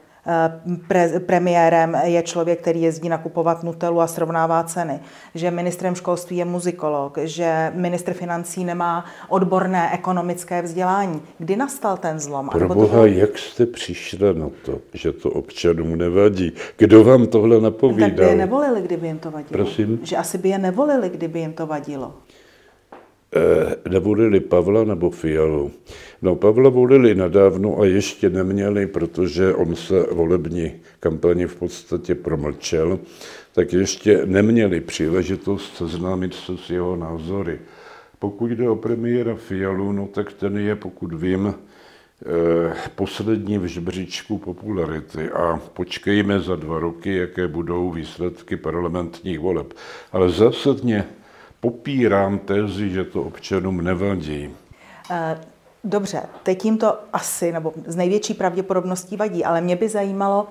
Pre, 0.89 1.21
premiérem 1.21 1.97
je 2.05 2.23
člověk, 2.23 2.61
který 2.61 2.83
jezdí 2.83 3.09
nakupovat 3.09 3.63
Nutelu 3.63 4.01
a 4.01 4.07
srovnává 4.07 4.63
ceny, 4.63 5.01
že 5.35 5.51
ministrem 5.51 5.95
školství 5.95 6.37
je 6.37 6.45
muzikolog, 6.45 7.19
že 7.25 7.73
ministr 7.75 8.13
financí 8.13 8.65
nemá 8.65 9.05
odborné 9.29 9.95
ekonomické 9.95 10.63
vzdělání. 10.63 11.23
Kdy 11.39 11.57
nastal 11.57 11.97
ten 11.97 12.21
zlom? 12.21 12.49
Pro 12.49 12.69
boha, 12.69 12.89
bylo... 12.89 13.07
jak 13.07 13.39
jste 13.39 13.67
přišli 13.67 14.35
na 14.35 14.49
to, 14.65 14.79
že 14.95 15.13
to 15.13 15.31
občanům 15.31 15.97
nevadí? 15.97 16.53
Kdo 16.77 17.05
vám 17.05 17.27
tohle 17.27 17.61
napovídal? 17.61 18.11
Tak 18.11 18.19
by 18.19 18.25
je 18.25 18.35
nevolili, 18.35 18.83
kdyby 18.83 19.07
jim 19.07 19.19
to 19.19 19.31
vadilo. 19.31 19.51
Prosím? 19.53 20.01
Že 20.03 20.17
asi 20.17 20.39
by 20.39 20.49
je 20.49 20.59
nevolili, 20.59 21.11
kdyby 21.11 21.41
jim 21.41 21.53
to 21.53 21.67
vadilo. 21.67 22.15
Eh, 23.37 23.77
nevolili 23.89 24.41
Pavla 24.41 24.85
nebo 24.85 25.11
Fialu. 25.11 25.71
No 26.23 26.37
Pavla 26.37 26.71
volili 26.71 27.15
nadávno 27.15 27.81
a 27.81 27.87
ještě 27.87 28.31
neměli, 28.31 28.87
protože 28.87 29.55
on 29.55 29.77
se 29.77 30.07
volební 30.13 30.73
kampani 31.01 31.47
v 31.47 31.57
podstatě 31.57 32.15
promlčel, 32.15 32.99
tak 33.55 33.73
ještě 33.73 34.23
neměli 34.25 34.81
příležitost 34.81 35.77
seznámit 35.77 36.35
se 36.35 36.57
s 36.57 36.71
jeho 36.71 36.97
názory. 36.97 37.59
Pokud 38.19 38.51
jde 38.51 38.69
o 38.69 38.77
premiéra 38.77 39.35
Fialu, 39.35 39.93
no 39.93 40.07
tak 40.07 40.33
ten 40.33 40.59
je, 40.59 40.77
pokud 40.77 41.13
vím, 41.15 41.55
eh, 41.55 42.75
poslední 42.95 43.59
v 43.59 43.65
žebříčku 43.65 44.39
popularity 44.39 45.31
a 45.31 45.61
počkejme 45.73 46.41
za 46.41 46.57
dva 46.57 46.79
roky, 46.79 47.17
jaké 47.17 47.49
budou 47.49 47.91
výsledky 47.91 48.57
parlamentních 48.57 49.41
voleb. 49.41 49.75
Ale 50.13 50.31
zásadně 50.31 51.05
popírám 51.65 52.39
tezi, 52.39 52.91
že 52.91 53.05
to 53.05 53.23
občanům 53.23 53.85
nevadí. 53.85 54.51
Eh, 55.11 55.41
dobře, 55.85 56.23
teď 56.43 56.65
jim 56.65 56.79
to 56.79 56.99
asi, 57.13 57.53
nebo 57.53 57.73
z 57.87 57.97
největší 57.97 58.35
pravděpodobností 58.35 59.17
vadí, 59.17 59.45
ale 59.45 59.61
mě 59.61 59.77
by 59.77 59.89
zajímalo, 59.89 60.49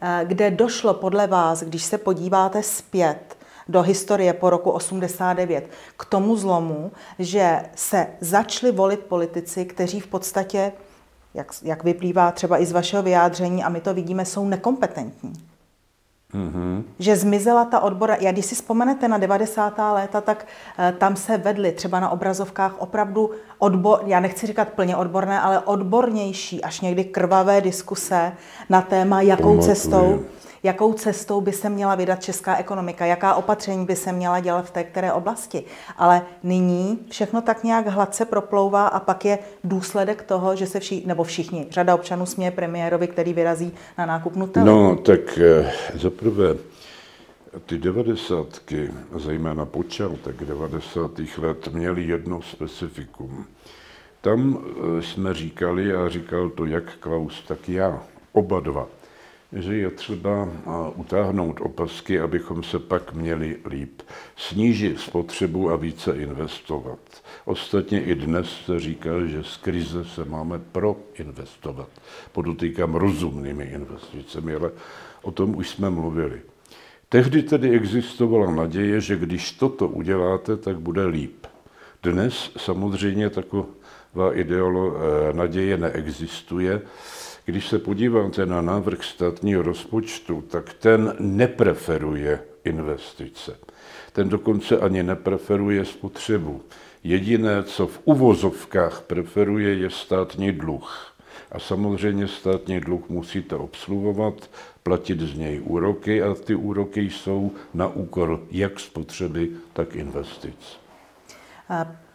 eh, 0.00 0.24
kde 0.24 0.50
došlo 0.50 0.94
podle 0.94 1.26
vás, 1.26 1.62
když 1.62 1.82
se 1.82 1.98
podíváte 1.98 2.62
zpět 2.62 3.36
do 3.68 3.82
historie 3.82 4.32
po 4.32 4.50
roku 4.50 4.70
89, 4.70 5.70
k 5.96 6.04
tomu 6.04 6.36
zlomu, 6.36 6.92
že 7.18 7.62
se 7.74 8.06
začali 8.20 8.72
volit 8.72 9.00
politici, 9.00 9.64
kteří 9.64 10.00
v 10.00 10.06
podstatě, 10.06 10.72
jak, 11.34 11.52
jak 11.62 11.84
vyplývá 11.84 12.30
třeba 12.30 12.58
i 12.62 12.66
z 12.66 12.72
vašeho 12.72 13.02
vyjádření, 13.02 13.64
a 13.64 13.68
my 13.68 13.80
to 13.80 13.94
vidíme, 13.94 14.24
jsou 14.24 14.48
nekompetentní. 14.48 15.32
Mm-hmm. 16.34 16.82
Že 16.98 17.16
zmizela 17.16 17.64
ta 17.64 17.80
odbora. 17.80 18.16
Já 18.20 18.32
když 18.32 18.46
si 18.46 18.54
vzpomenete 18.54 19.08
na 19.08 19.18
90. 19.18 19.78
léta, 19.92 20.20
tak 20.20 20.46
uh, 20.78 20.98
tam 20.98 21.16
se 21.16 21.38
vedly 21.38 21.72
třeba 21.72 22.00
na 22.00 22.10
obrazovkách 22.10 22.74
opravdu 22.78 23.30
odbor, 23.58 24.02
já 24.06 24.20
nechci 24.20 24.46
říkat 24.46 24.68
plně 24.68 24.96
odborné, 24.96 25.40
ale 25.40 25.60
odbornější, 25.60 26.64
až 26.64 26.80
někdy 26.80 27.04
krvavé 27.04 27.60
diskuse 27.60 28.32
na 28.68 28.82
téma, 28.82 29.22
jakou 29.22 29.42
Pamatuji. 29.42 29.62
cestou 29.62 30.24
jakou 30.62 30.92
cestou 30.92 31.40
by 31.40 31.52
se 31.52 31.68
měla 31.68 31.94
vydat 31.94 32.22
česká 32.22 32.56
ekonomika, 32.56 33.06
jaká 33.06 33.34
opatření 33.34 33.86
by 33.86 33.96
se 33.96 34.12
měla 34.12 34.40
dělat 34.40 34.66
v 34.66 34.70
té 34.70 34.84
které 34.84 35.12
oblasti. 35.12 35.64
Ale 35.96 36.22
nyní 36.42 36.98
všechno 37.10 37.42
tak 37.42 37.64
nějak 37.64 37.86
hladce 37.86 38.24
proplouvá 38.24 38.86
a 38.86 39.00
pak 39.00 39.24
je 39.24 39.38
důsledek 39.64 40.22
toho, 40.22 40.56
že 40.56 40.66
se 40.66 40.80
všichni, 40.80 41.06
nebo 41.06 41.24
všichni, 41.24 41.66
řada 41.70 41.94
občanů 41.94 42.26
směje 42.26 42.50
premiérovi, 42.50 43.08
který 43.08 43.32
vyrazí 43.32 43.72
na 43.98 44.06
nákup 44.06 44.36
Nutella. 44.36 44.66
No, 44.66 44.96
tak 44.96 45.38
eh, 45.38 45.72
zaprvé 45.94 46.56
ty 47.66 47.78
devadesátky, 47.78 48.90
zejména 49.16 49.66
počátek 49.66 50.44
90. 50.44 51.10
let, 51.38 51.68
měly 51.72 52.04
jedno 52.04 52.42
specifikum. 52.42 53.46
Tam 54.20 54.58
eh, 54.58 55.02
jsme 55.02 55.34
říkali, 55.34 55.94
a 55.94 56.08
říkal 56.08 56.50
to 56.50 56.66
jak 56.66 56.96
Klaus, 57.00 57.44
tak 57.48 57.68
já, 57.68 58.02
oba 58.32 58.60
dva, 58.60 58.88
že 59.52 59.76
je 59.76 59.90
třeba 59.90 60.48
utáhnout 60.96 61.60
opasky, 61.60 62.20
abychom 62.20 62.62
se 62.62 62.78
pak 62.78 63.14
měli 63.14 63.56
líp. 63.66 64.02
Snížit 64.36 65.00
spotřebu 65.00 65.70
a 65.70 65.76
více 65.76 66.12
investovat. 66.12 66.98
Ostatně 67.44 68.02
i 68.02 68.14
dnes 68.14 68.46
se 68.66 68.80
říká, 68.80 69.10
že 69.26 69.42
z 69.42 69.56
krize 69.56 70.04
se 70.04 70.24
máme 70.24 70.58
proinvestovat. 70.58 71.88
Podotýkám 72.32 72.94
rozumnými 72.94 73.64
investicemi, 73.64 74.54
ale 74.54 74.70
o 75.22 75.30
tom 75.30 75.56
už 75.56 75.68
jsme 75.68 75.90
mluvili. 75.90 76.40
Tehdy 77.08 77.42
tedy 77.42 77.70
existovala 77.70 78.50
naděje, 78.50 79.00
že 79.00 79.16
když 79.16 79.52
toto 79.52 79.88
uděláte, 79.88 80.56
tak 80.56 80.80
bude 80.80 81.06
líp. 81.06 81.46
Dnes 82.02 82.50
samozřejmě 82.56 83.30
taková 83.30 84.34
ideolo, 84.34 84.94
eh, 84.96 85.32
naděje 85.32 85.76
neexistuje 85.76 86.82
když 87.44 87.68
se 87.68 87.78
podíváte 87.78 88.46
na 88.46 88.60
návrh 88.60 89.04
státního 89.04 89.62
rozpočtu, 89.62 90.44
tak 90.50 90.74
ten 90.74 91.14
nepreferuje 91.18 92.40
investice. 92.64 93.58
Ten 94.12 94.28
dokonce 94.28 94.78
ani 94.78 95.02
nepreferuje 95.02 95.84
spotřebu. 95.84 96.62
Jediné, 97.04 97.62
co 97.62 97.86
v 97.86 98.00
uvozovkách 98.04 99.02
preferuje, 99.02 99.74
je 99.74 99.90
státní 99.90 100.52
dluh. 100.52 101.14
A 101.52 101.58
samozřejmě 101.58 102.28
státní 102.28 102.80
dluh 102.80 103.08
musíte 103.08 103.56
obsluhovat, 103.56 104.50
platit 104.82 105.20
z 105.20 105.38
něj 105.38 105.60
úroky 105.64 106.22
a 106.22 106.34
ty 106.34 106.54
úroky 106.54 107.00
jsou 107.00 107.52
na 107.74 107.88
úkor 107.88 108.42
jak 108.50 108.80
spotřeby, 108.80 109.50
tak 109.72 109.94
investic. 109.94 110.78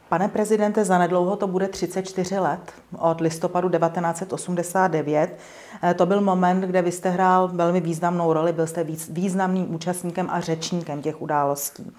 Pane 0.10 0.28
prezidente, 0.28 0.86
zanedlouho 0.86 1.36
to 1.36 1.48
bude 1.48 1.68
34 1.68 2.40
let 2.40 2.60
od 3.00 3.22
listopadu 3.22 3.70
1989. 3.70 5.38
Eh, 5.84 5.94
to 5.94 6.06
byl 6.06 6.22
moment, 6.22 6.62
kde 6.62 6.82
vy 6.82 6.92
jste 6.92 7.10
hrál 7.10 7.50
velmi 7.54 7.82
významnou 7.82 8.34
roli, 8.34 8.54
byl 8.54 8.68
jste 8.68 8.86
významným 9.10 9.76
účastníkem 9.76 10.28
a 10.32 10.40
řečníkem 10.40 11.02
těch 11.02 11.22
událostí. 11.22 11.92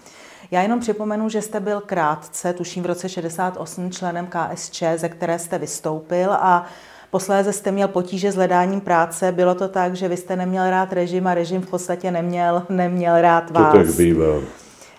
Já 0.50 0.62
jenom 0.62 0.80
připomenu, 0.80 1.28
že 1.28 1.42
jste 1.42 1.60
byl 1.60 1.80
krátce, 1.80 2.52
tuším 2.52 2.82
v 2.82 2.86
roce 2.86 3.08
68, 3.08 3.90
členem 3.90 4.26
KSČ, 4.26 4.82
ze 4.96 5.08
které 5.08 5.38
jste 5.38 5.58
vystoupil 5.58 6.32
a 6.32 6.66
Posléze 7.10 7.52
jste 7.52 7.70
měl 7.72 7.88
potíže 7.88 8.32
s 8.32 8.34
hledáním 8.34 8.80
práce. 8.80 9.32
Bylo 9.32 9.54
to 9.54 9.68
tak, 9.68 9.96
že 9.96 10.08
vy 10.08 10.16
jste 10.16 10.36
neměl 10.36 10.70
rád 10.70 10.92
režim 10.92 11.26
a 11.26 11.34
režim 11.34 11.62
v 11.62 11.66
podstatě 11.66 12.10
neměl, 12.10 12.62
neměl 12.68 13.20
rád 13.20 13.50
vás. 13.50 13.72
To 13.72 13.78
tak 13.78 13.96
bývá. 13.96 14.40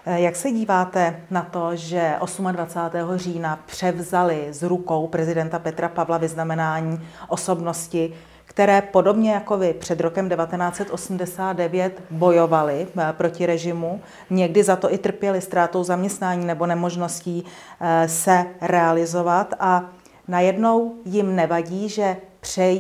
Eh, 0.06 0.20
jak 0.22 0.36
se 0.36 0.52
díváte 0.52 1.22
na 1.32 1.42
to, 1.42 1.76
že 1.76 2.16
28. 2.52 3.18
října 3.18 3.60
převzali 3.66 4.48
z 4.52 4.64
rukou 4.64 5.08
prezidenta 5.08 5.60
Petra 5.60 5.90
Pavla 5.90 6.18
vyznamenání 6.18 7.08
osobnosti, 7.28 8.14
které 8.46 8.82
podobně 8.82 9.32
jako 9.32 9.58
vy 9.58 9.74
před 9.74 10.00
rokem 10.00 10.30
1989 10.30 12.02
bojovali 12.12 12.88
eh, 12.98 13.14
proti 13.14 13.46
režimu, 13.46 14.02
někdy 14.30 14.64
za 14.64 14.76
to 14.76 14.94
i 14.94 14.98
trpěli 14.98 15.42
ztrátou 15.42 15.84
zaměstnání 15.84 16.46
nebo 16.46 16.66
nemožností 16.66 17.46
eh, 17.82 18.08
se 18.08 18.46
realizovat 18.62 19.54
a 19.60 19.90
najednou 20.28 20.96
jim 21.06 21.36
nevadí, 21.36 21.90
že 21.90 22.18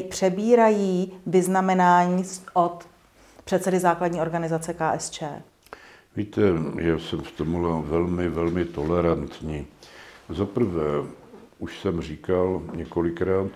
přebírají 0.09 1.13
vyznamenání 1.25 2.23
od 2.53 2.87
předsedy 3.45 3.79
základní 3.79 4.21
organizace 4.21 4.73
KSČ. 4.73 5.23
Víte, 6.15 6.41
já 6.79 6.99
jsem 6.99 7.19
v 7.19 7.31
tomhle 7.31 7.81
velmi, 7.81 8.29
velmi 8.29 8.65
tolerantní. 8.65 9.67
Za 10.29 10.45
prvé, 10.45 10.83
už 11.59 11.79
jsem 11.79 12.01
říkal 12.01 12.61
několikrát, 12.75 13.51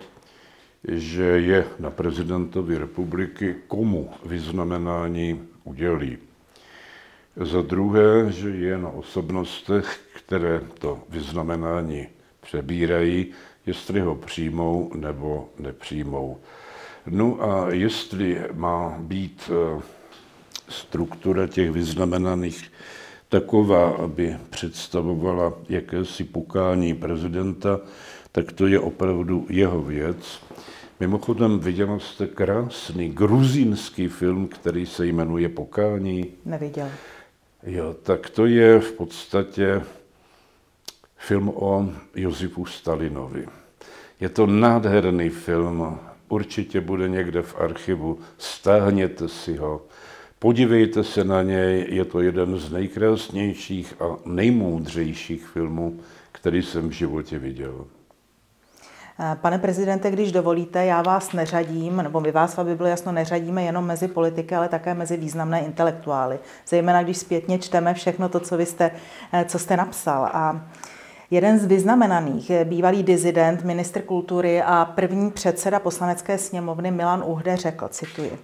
že 0.88 1.22
je 1.22 1.66
na 1.78 1.90
prezidentovi 1.90 2.78
republiky, 2.78 3.54
komu 3.68 4.10
vyznamenání 4.26 5.48
udělí. 5.64 6.18
Za 7.36 7.62
druhé, 7.62 8.32
že 8.32 8.50
je 8.50 8.78
na 8.78 8.88
osobnostech, 8.88 10.00
které 10.12 10.60
to 10.78 10.98
vyznamenání 11.08 12.08
přebírají, 12.40 13.26
jestli 13.66 14.00
ho 14.00 14.14
přijmou 14.14 14.90
nebo 14.94 15.48
nepřijmou. 15.58 16.40
No 17.06 17.42
a 17.42 17.70
jestli 17.70 18.42
má 18.52 18.96
být 18.98 19.50
eh, 19.50 19.82
struktura 20.68 21.46
těch 21.46 21.70
vyznamenaných 21.70 22.72
taková, 23.28 23.90
aby 23.90 24.36
představovala 24.50 25.52
jakési 25.68 26.24
pukání 26.24 26.94
prezidenta, 26.94 27.80
tak 28.32 28.52
to 28.52 28.66
je 28.66 28.80
opravdu 28.80 29.46
jeho 29.48 29.82
věc. 29.82 30.40
Mimochodem, 31.00 31.58
viděla 31.58 31.98
jste 31.98 32.26
krásný 32.26 33.08
gruzínský 33.08 34.08
film, 34.08 34.48
který 34.48 34.86
se 34.86 35.06
jmenuje 35.06 35.48
Pokání? 35.48 36.26
Neviděl. 36.44 36.88
Jo, 37.66 37.94
tak 38.02 38.30
to 38.30 38.46
je 38.46 38.80
v 38.80 38.92
podstatě 38.92 39.82
film 41.16 41.48
o 41.48 41.88
Josifu 42.14 42.66
Stalinovi. 42.66 43.46
Je 44.20 44.28
to 44.28 44.46
nádherný 44.46 45.28
film, 45.28 45.98
určitě 46.28 46.80
bude 46.80 47.08
někde 47.08 47.42
v 47.42 47.60
archivu, 47.60 48.18
stáhněte 48.38 49.28
si 49.28 49.56
ho, 49.56 49.82
podívejte 50.44 51.04
se 51.04 51.24
na 51.24 51.42
něj, 51.42 51.86
je 51.88 52.04
to 52.04 52.20
jeden 52.20 52.58
z 52.58 52.72
nejkrásnějších 52.72 53.94
a 54.00 54.16
nejmoudřejších 54.24 55.46
filmů, 55.46 55.96
který 56.32 56.62
jsem 56.62 56.88
v 56.88 56.92
životě 56.92 57.38
viděl. 57.38 57.86
Pane 59.34 59.58
prezidente, 59.58 60.10
když 60.10 60.32
dovolíte, 60.32 60.84
já 60.84 61.02
vás 61.02 61.32
neřadím, 61.32 61.96
nebo 61.96 62.20
my 62.20 62.32
vás, 62.32 62.58
aby 62.58 62.74
bylo 62.74 62.88
jasno, 62.88 63.12
neřadíme 63.12 63.62
jenom 63.62 63.86
mezi 63.86 64.08
politiky, 64.08 64.54
ale 64.54 64.68
také 64.68 64.94
mezi 64.94 65.16
významné 65.16 65.60
intelektuály. 65.60 66.38
Zejména 66.68 67.02
když 67.02 67.18
zpětně 67.18 67.58
čteme 67.58 67.94
všechno 67.94 68.28
to, 68.28 68.40
co, 68.40 68.56
vy 68.56 68.66
jste, 68.66 68.90
eh, 69.32 69.44
co 69.48 69.58
jste 69.58 69.76
napsal. 69.76 70.24
A 70.32 70.68
Jeden 71.30 71.58
z 71.58 71.64
vyznamenaných, 71.64 72.50
eh, 72.50 72.64
bývalý 72.64 73.02
dizident, 73.02 73.64
ministr 73.64 74.02
kultury 74.02 74.62
a 74.62 74.84
první 74.84 75.30
předseda 75.30 75.80
poslanecké 75.80 76.38
sněmovny 76.38 76.90
Milan 76.90 77.24
Uhde 77.26 77.56
řekl, 77.56 77.88
cituji, 77.88 78.38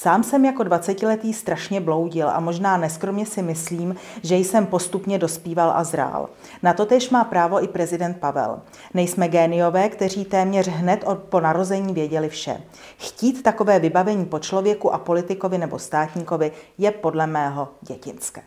Sám 0.00 0.22
jsem 0.22 0.44
jako 0.44 0.62
20-letý 0.62 1.32
strašně 1.32 1.80
bloudil 1.80 2.28
a 2.30 2.40
možná 2.40 2.76
neskromně 2.76 3.26
si 3.26 3.42
myslím, 3.42 3.96
že 4.22 4.36
jsem 4.36 4.66
postupně 4.66 5.18
dospíval 5.18 5.72
a 5.74 5.84
zrál. 5.84 6.28
Na 6.62 6.72
to 6.72 6.86
tež 6.86 7.10
má 7.10 7.24
právo 7.24 7.64
i 7.64 7.68
prezident 7.68 8.16
Pavel. 8.20 8.60
Nejsme 8.94 9.28
géniové, 9.28 9.88
kteří 9.88 10.24
téměř 10.24 10.68
hned 10.68 11.04
od, 11.06 11.18
po 11.18 11.40
narození 11.40 11.94
věděli 11.94 12.28
vše. 12.28 12.62
Chtít 12.98 13.42
takové 13.42 13.78
vybavení 13.78 14.24
po 14.24 14.38
člověku 14.38 14.94
a 14.94 14.98
politikovi 14.98 15.58
nebo 15.58 15.78
státníkovi 15.78 16.52
je 16.78 16.90
podle 16.90 17.26
mého 17.26 17.68
dětinské. 17.80 18.42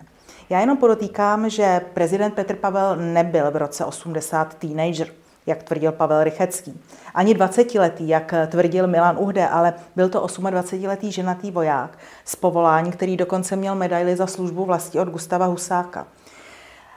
Já 0.49 0.59
jenom 0.59 0.77
podotýkám, 0.77 1.49
že 1.49 1.81
prezident 1.93 2.33
Petr 2.33 2.55
Pavel 2.55 2.95
nebyl 2.95 3.51
v 3.51 3.55
roce 3.55 3.85
80 3.85 4.53
teenager, 4.53 5.07
jak 5.47 5.63
tvrdil 5.63 5.91
Pavel 5.91 6.23
Rychecký. 6.23 6.81
Ani 7.13 7.33
20-letý, 7.33 8.07
jak 8.07 8.33
tvrdil 8.47 8.87
Milan 8.87 9.17
Uhde, 9.19 9.47
ale 9.47 9.73
byl 9.95 10.09
to 10.09 10.25
28-letý 10.25 11.11
ženatý 11.11 11.51
voják 11.51 11.99
z 12.25 12.35
povolání, 12.35 12.91
který 12.91 13.17
dokonce 13.17 13.55
měl 13.55 13.75
medaily 13.75 14.15
za 14.15 14.27
službu 14.27 14.65
vlasti 14.65 14.99
od 14.99 15.07
Gustava 15.07 15.45
Husáka. 15.45 16.07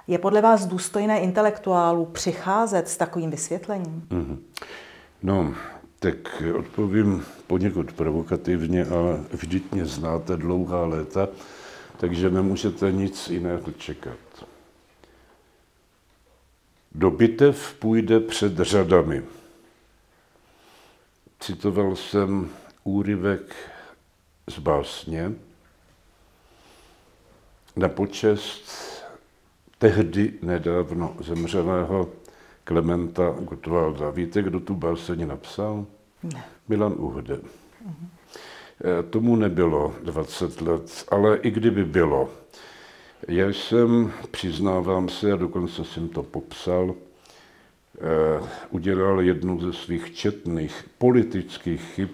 Je 0.07 0.19
podle 0.19 0.41
vás 0.41 0.67
důstojné 0.67 1.21
intelektuálu 1.21 2.05
přicházet 2.05 2.89
s 2.89 2.97
takovým 2.97 3.31
vysvětlením? 3.31 4.03
Mm-hmm. 4.11 4.39
No, 5.23 5.55
tak 5.99 6.43
odpovím 6.59 7.25
poněkud 7.47 7.93
provokativně, 7.93 8.85
ale 8.85 9.21
vždyť 9.33 9.73
mě 9.73 9.87
znáte 9.87 10.37
dlouhá 10.37 10.87
léta 10.87 11.29
takže 12.01 12.31
nemůžete 12.31 12.93
nic 12.93 13.31
jiného 13.31 13.73
čekat. 13.79 14.17
Do 16.95 17.11
bitev 17.11 17.75
půjde 17.79 18.21
před 18.21 18.57
řadami. 18.57 19.23
Citoval 21.41 21.97
jsem 21.97 22.51
úryvek 22.85 23.55
z 24.47 24.59
básně 24.59 25.33
na 27.77 27.89
počest 27.89 28.65
tehdy 29.79 30.33
nedávno 30.43 31.17
zemřelého 31.21 32.09
Klementa 32.65 33.37
Gottwalda. 33.41 34.11
Víte, 34.11 34.43
kdo 34.43 34.61
tu 34.61 34.75
báseň 34.75 35.29
napsal? 35.29 35.87
Ne. 36.23 36.45
Milan 36.69 36.95
Uhde. 36.97 37.41
Eh, 38.85 39.03
tomu 39.03 39.37
nebylo 39.37 39.95
20 40.03 40.61
let, 40.61 41.05
ale 41.09 41.37
i 41.37 41.51
kdyby 41.51 41.85
bylo. 41.85 42.31
Já 43.29 43.49
jsem, 43.49 44.13
přiznávám 44.31 45.09
se, 45.09 45.33
a 45.33 45.37
dokonce 45.37 45.85
jsem 45.85 46.09
to 46.09 46.23
popsal, 46.23 46.95
eh, 47.99 48.43
udělal 48.71 49.21
jednu 49.21 49.61
ze 49.61 49.73
svých 49.73 50.15
četných 50.15 50.85
politických 50.99 51.83
chyb 51.83 52.09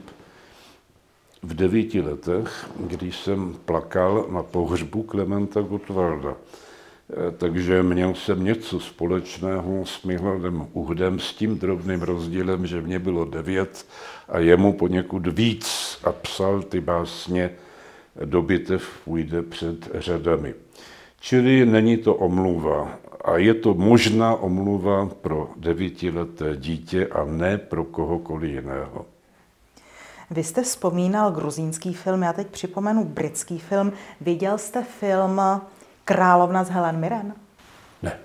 v 1.43 1.55
devíti 1.55 2.01
letech, 2.01 2.71
když 2.81 3.17
jsem 3.17 3.57
plakal 3.65 4.27
na 4.31 4.43
pohřbu 4.43 5.03
Klementa 5.03 5.61
Gottwalda. 5.61 6.37
Eh, 6.37 7.33
takže 7.39 7.83
měl 7.83 8.15
jsem 8.15 8.45
něco 8.45 8.81
společného 8.81 9.87
s 9.87 10.03
Mihladem 10.03 10.69
Uhdem 10.73 11.19
s 11.19 11.33
tím 11.33 11.59
drobným 11.59 12.03
rozdílem, 12.03 12.67
že 12.67 12.83
mě 12.83 12.99
bylo 12.99 13.25
devět 13.25 13.87
a 14.29 14.39
jemu 14.39 14.73
poněkud 14.73 15.27
víc 15.27 15.99
a 16.05 16.13
psal 16.13 16.63
ty 16.63 16.81
básně 16.81 17.51
do 18.25 18.43
bitev 18.43 19.01
půjde 19.05 19.43
před 19.43 19.89
řadami. 19.95 20.55
Čili 21.27 21.67
není 21.67 21.97
to 21.97 22.15
omluva 22.15 22.99
a 23.25 23.37
je 23.37 23.55
to 23.55 23.75
možná 23.75 24.35
omluva 24.35 25.11
pro 25.21 25.51
devítileté 25.57 26.57
dítě 26.57 27.07
a 27.07 27.25
ne 27.25 27.59
pro 27.59 27.85
kohokoliv 27.85 28.51
jiného. 28.51 29.07
Vy 30.31 30.45
jste 30.45 30.63
vzpomínal 30.63 31.31
gruzínský 31.31 31.95
film, 31.95 32.23
já 32.23 32.33
teď 32.33 32.47
připomenu 32.47 33.05
britský 33.05 33.59
film. 33.59 33.93
Viděl 34.21 34.59
jste 34.59 34.85
film 35.01 35.41
Královna 36.05 36.65
z 36.65 36.71
Helen 36.71 36.97
Mirren? 36.97 37.35
Ne. 38.03 38.19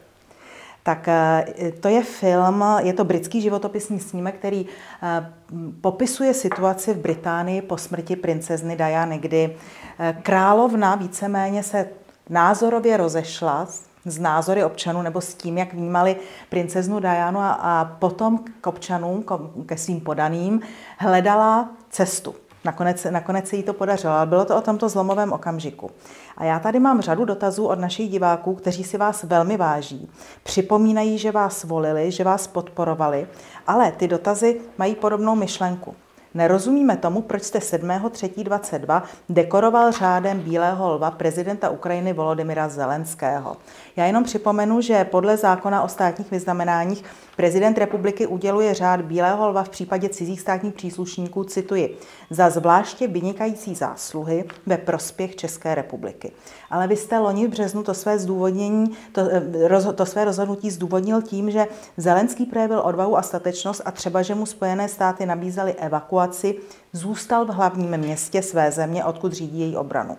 Tak 0.83 1.07
eh, 1.07 1.45
to 1.79 1.87
je 1.87 2.03
film, 2.03 2.63
je 2.79 2.93
to 2.93 3.03
britský 3.03 3.41
životopisní 3.41 3.99
snímek, 3.99 4.35
který 4.35 4.65
eh, 5.03 5.33
popisuje 5.81 6.33
situaci 6.33 6.93
v 6.93 6.97
Británii 6.97 7.61
po 7.61 7.77
smrti 7.77 8.15
princezny 8.15 8.75
Diany, 8.75 9.17
kdy 9.17 9.55
eh, 9.99 10.17
královna 10.23 10.95
víceméně 10.95 11.63
se 11.63 11.89
názorově 12.29 12.97
rozešla 12.97 13.67
z 14.05 14.19
názory 14.19 14.63
občanů 14.63 15.01
nebo 15.01 15.21
s 15.21 15.33
tím, 15.33 15.57
jak 15.57 15.73
vnímali 15.73 16.15
princeznu 16.49 16.99
Dianu 16.99 17.39
a, 17.39 17.51
a 17.51 17.85
potom 17.85 18.39
k 18.61 18.67
občanům, 18.67 19.25
ke 19.65 19.77
svým 19.77 20.01
podaným, 20.01 20.61
hledala 20.97 21.69
cestu. 21.89 22.35
Nakonec, 22.65 23.07
nakonec 23.09 23.47
se 23.47 23.55
jí 23.55 23.63
to 23.63 23.73
podařilo, 23.73 24.13
ale 24.13 24.25
bylo 24.25 24.45
to 24.45 24.57
o 24.57 24.61
tomto 24.61 24.89
zlomovém 24.89 25.33
okamžiku. 25.33 25.91
A 26.37 26.43
já 26.43 26.59
tady 26.59 26.79
mám 26.79 27.01
řadu 27.01 27.25
dotazů 27.25 27.65
od 27.65 27.79
našich 27.79 28.09
diváků, 28.09 28.55
kteří 28.55 28.83
si 28.83 28.97
vás 28.97 29.23
velmi 29.23 29.57
váží. 29.57 30.09
Připomínají, 30.43 31.17
že 31.17 31.31
vás 31.31 31.63
volili, 31.63 32.11
že 32.11 32.23
vás 32.23 32.47
podporovali, 32.47 33.27
ale 33.67 33.91
ty 33.91 34.07
dotazy 34.07 34.61
mají 34.77 34.95
podobnou 34.95 35.35
myšlenku. 35.35 35.95
Nerozumíme 36.33 36.97
tomu, 36.97 37.21
proč 37.21 37.43
jste 37.43 37.59
7.3.22 37.59 39.01
dekoroval 39.29 39.91
řádem 39.91 40.39
Bílého 40.39 40.93
lva 40.93 41.11
prezidenta 41.11 41.69
Ukrajiny 41.69 42.13
Volodymyra 42.13 42.69
Zelenského. 42.69 43.57
Já 43.95 44.05
jenom 44.05 44.23
připomenu, 44.23 44.81
že 44.81 45.05
podle 45.05 45.37
zákona 45.37 45.81
o 45.81 45.87
státních 45.87 46.31
vyznamenáních 46.31 47.03
Prezident 47.35 47.77
republiky 47.77 48.27
uděluje 48.27 48.73
řád 48.73 49.01
Bílého 49.01 49.49
lva 49.49 49.63
v 49.63 49.69
případě 49.69 50.09
cizích 50.09 50.41
státních 50.41 50.73
příslušníků, 50.73 51.43
cituji, 51.43 51.97
za 52.29 52.49
zvláště 52.49 53.07
vynikající 53.07 53.75
zásluhy 53.75 54.45
ve 54.65 54.77
prospěch 54.77 55.35
České 55.35 55.75
republiky. 55.75 56.31
Ale 56.69 56.87
vy 56.87 56.95
jste 56.95 57.19
loni 57.19 57.47
v 57.47 57.49
březnu 57.49 57.83
to 57.83 57.93
své 57.93 58.19
zdůvodnění, 58.19 58.97
to, 59.11 59.21
eh, 59.31 59.93
to 59.93 60.05
své 60.05 60.25
rozhodnutí 60.25 60.71
zdůvodnil 60.71 61.21
tím, 61.21 61.51
že 61.51 61.67
Zelenský 61.97 62.45
projevil 62.45 62.81
odvahu 62.85 63.17
a 63.17 63.21
statečnost 63.21 63.81
a 63.85 63.91
třeba, 63.91 64.21
že 64.21 64.35
mu 64.35 64.45
Spojené 64.45 64.87
státy 64.87 65.25
nabízely 65.25 65.73
evakuaci, 65.73 66.55
zůstal 66.93 67.45
v 67.45 67.49
hlavním 67.49 67.97
městě 67.97 68.41
své 68.41 68.71
země, 68.71 69.05
odkud 69.05 69.33
řídí 69.33 69.59
její 69.59 69.77
obranu. 69.77 70.17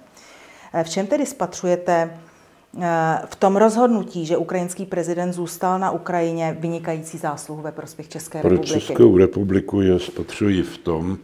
Eh, 0.72 0.84
v 0.84 0.90
čem 0.90 1.06
tedy 1.06 1.26
spatřujete 1.26 2.18
v 3.26 3.36
tom 3.36 3.56
rozhodnutí, 3.56 4.26
že 4.26 4.36
ukrajinský 4.36 4.86
prezident 4.86 5.32
zůstal 5.32 5.78
na 5.78 5.90
Ukrajině 5.90 6.56
vynikající 6.60 7.18
zásluhu 7.18 7.62
ve 7.62 7.72
prospěch 7.72 8.08
České 8.08 8.40
pro 8.40 8.50
republiky? 8.50 8.72
Pro 8.72 8.80
Českou 8.80 9.16
republiku 9.16 9.80
je 9.80 9.98
spatřuji 9.98 10.62
v 10.62 10.78
tom, 10.78 11.18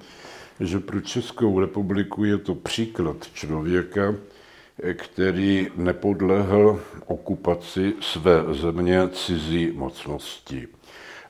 že 0.61 0.81
pro 0.81 1.01
Českou 1.01 1.61
republiku 1.61 2.25
je 2.25 2.39
to 2.39 2.55
příklad 2.55 3.17
člověka, 3.35 4.15
který 4.95 5.69
nepodlehl 5.77 6.81
okupaci 7.07 7.93
své 8.01 8.45
země 8.51 9.09
cizí 9.09 9.73
mocnosti. 9.75 10.69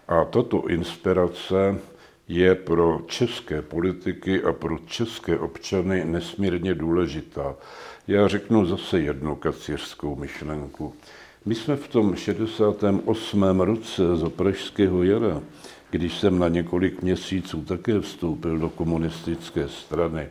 A 0.09 0.25
tato 0.25 0.67
inspirace 0.67 1.79
je 2.29 2.55
pro 2.55 3.01
české 3.07 3.63
politiky 3.63 4.43
a 4.43 4.53
pro 4.53 4.79
české 4.79 5.39
občany 5.39 6.05
nesmírně 6.05 6.75
důležitá. 6.75 7.55
Já 8.09 8.29
řeknu 8.29 8.67
zase 8.67 9.01
jednu 9.01 9.37
kacířskou 9.37 10.17
myšlenku. 10.17 10.95
My 11.45 11.55
jsme 11.55 11.77
v 11.77 11.89
tom 11.89 12.17
68. 12.17 13.61
roce 13.61 14.17
za 14.17 14.31
Pražského 14.31 15.03
jara, 15.03 15.43
když 15.91 16.19
jsem 16.19 16.39
na 16.39 16.49
několik 16.49 17.03
měsíců 17.03 17.63
také 17.63 18.01
vstoupil 18.01 18.59
do 18.59 18.69
komunistické 18.69 19.69
strany, 19.69 20.29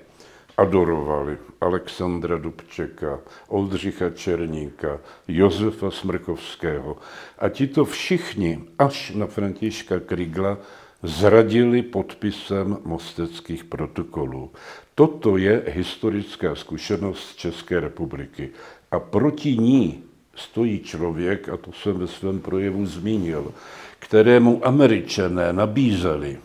adorovali 0.57 1.37
Alexandra 1.61 2.37
Dubčeka, 2.37 3.19
Oldřicha 3.47 4.09
Černíka, 4.09 4.99
Josefa 5.27 5.91
Smrkovského. 5.91 6.97
A 7.39 7.49
ti 7.49 7.67
to 7.67 7.85
všichni, 7.85 8.63
až 8.79 9.11
na 9.15 9.27
Františka 9.27 9.99
Krigla, 9.99 10.57
zradili 11.03 11.81
podpisem 11.81 12.77
mosteckých 12.85 13.63
protokolů. 13.63 14.51
Toto 14.97 15.37
je 15.37 15.63
historická 15.67 16.55
zkušenost 16.55 17.35
České 17.35 17.79
republiky. 17.79 18.49
A 18.91 18.99
proti 18.99 19.57
ní 19.57 20.03
stojí 20.35 20.79
člověk, 20.79 21.49
a 21.49 21.57
to 21.57 21.71
jsem 21.71 21.97
ve 21.97 22.07
svém 22.07 22.39
projevu 22.39 22.85
zmínil, 22.85 23.53
kterému 23.99 24.67
američané 24.67 25.53
nabízeli, 25.53 26.37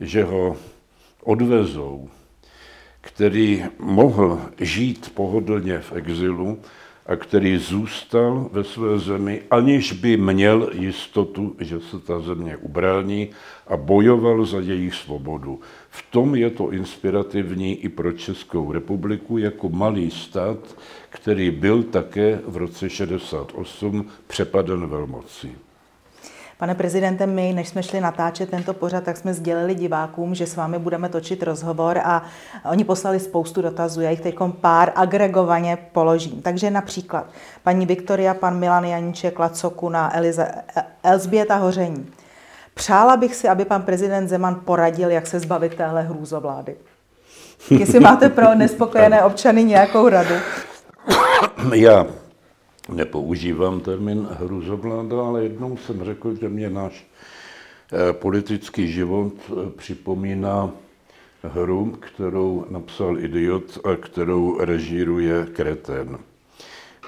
že 0.00 0.24
ho 0.24 0.56
odvezou, 1.22 2.08
který 3.00 3.64
mohl 3.78 4.40
žít 4.60 5.12
pohodlně 5.14 5.78
v 5.78 5.92
exilu, 5.92 6.58
a 7.06 7.16
který 7.16 7.58
zůstal 7.58 8.48
ve 8.52 8.64
své 8.64 8.98
zemi, 8.98 9.42
aniž 9.50 9.92
by 9.92 10.16
měl 10.16 10.70
jistotu, 10.72 11.56
že 11.60 11.80
se 11.80 11.98
ta 11.98 12.20
země 12.20 12.56
ubrání 12.56 13.30
a 13.66 13.76
bojoval 13.76 14.44
za 14.44 14.60
jejich 14.60 14.94
svobodu. 14.94 15.60
V 15.90 16.04
tom 16.10 16.34
je 16.34 16.50
to 16.50 16.70
inspirativní 16.70 17.74
i 17.84 17.88
pro 17.88 18.12
Českou 18.12 18.72
republiku 18.72 19.38
jako 19.38 19.68
malý 19.68 20.10
stát, 20.10 20.76
který 21.08 21.50
byl 21.50 21.82
také 21.82 22.40
v 22.46 22.56
roce 22.56 22.90
68 22.90 24.06
přepaden 24.26 24.86
velmocí. 24.86 25.63
Pane 26.58 26.74
prezidente, 26.74 27.26
my, 27.26 27.52
než 27.52 27.68
jsme 27.68 27.82
šli 27.82 28.00
natáčet 28.00 28.50
tento 28.50 28.74
pořad, 28.74 29.04
tak 29.04 29.16
jsme 29.16 29.34
sdělili 29.34 29.74
divákům, 29.74 30.34
že 30.34 30.46
s 30.46 30.56
vámi 30.56 30.78
budeme 30.78 31.08
točit 31.08 31.42
rozhovor 31.42 31.98
a 32.04 32.22
oni 32.70 32.84
poslali 32.84 33.20
spoustu 33.20 33.62
dotazů. 33.62 34.00
Já 34.00 34.10
jich 34.10 34.20
teď 34.20 34.34
pár 34.60 34.92
agregovaně 34.94 35.78
položím. 35.92 36.42
Takže 36.42 36.70
například 36.70 37.26
paní 37.62 37.86
Viktoria, 37.86 38.34
pan 38.34 38.58
Milan 38.58 38.84
Janíček, 38.84 39.38
Lacokuna, 39.38 40.16
Elize, 40.16 40.54
Elzbieta 41.02 41.56
Hoření. 41.56 42.06
Přála 42.74 43.16
bych 43.16 43.34
si, 43.34 43.48
aby 43.48 43.64
pan 43.64 43.82
prezident 43.82 44.28
Zeman 44.28 44.60
poradil, 44.64 45.10
jak 45.10 45.26
se 45.26 45.40
zbavit 45.40 45.74
téhle 45.74 46.02
hrůzovlády. 46.02 46.76
Jestli 47.70 48.00
máte 48.00 48.28
pro 48.28 48.54
nespokojené 48.54 49.22
občany 49.24 49.64
nějakou 49.64 50.08
radu. 50.08 50.34
Já 51.74 52.06
nepoužívám 52.88 53.80
termín 53.80 54.28
hrůzovláda, 54.30 55.22
ale 55.22 55.42
jednou 55.42 55.76
jsem 55.76 56.04
řekl, 56.04 56.34
že 56.34 56.48
mě 56.48 56.70
náš 56.70 57.06
eh, 57.92 58.12
politický 58.12 58.92
život 58.92 59.32
eh, 59.48 59.70
připomíná 59.76 60.70
hru, 61.42 61.96
kterou 62.00 62.66
napsal 62.70 63.18
idiot 63.18 63.78
a 63.84 63.96
kterou 63.96 64.58
režíruje 64.60 65.46
kreten. 65.52 66.18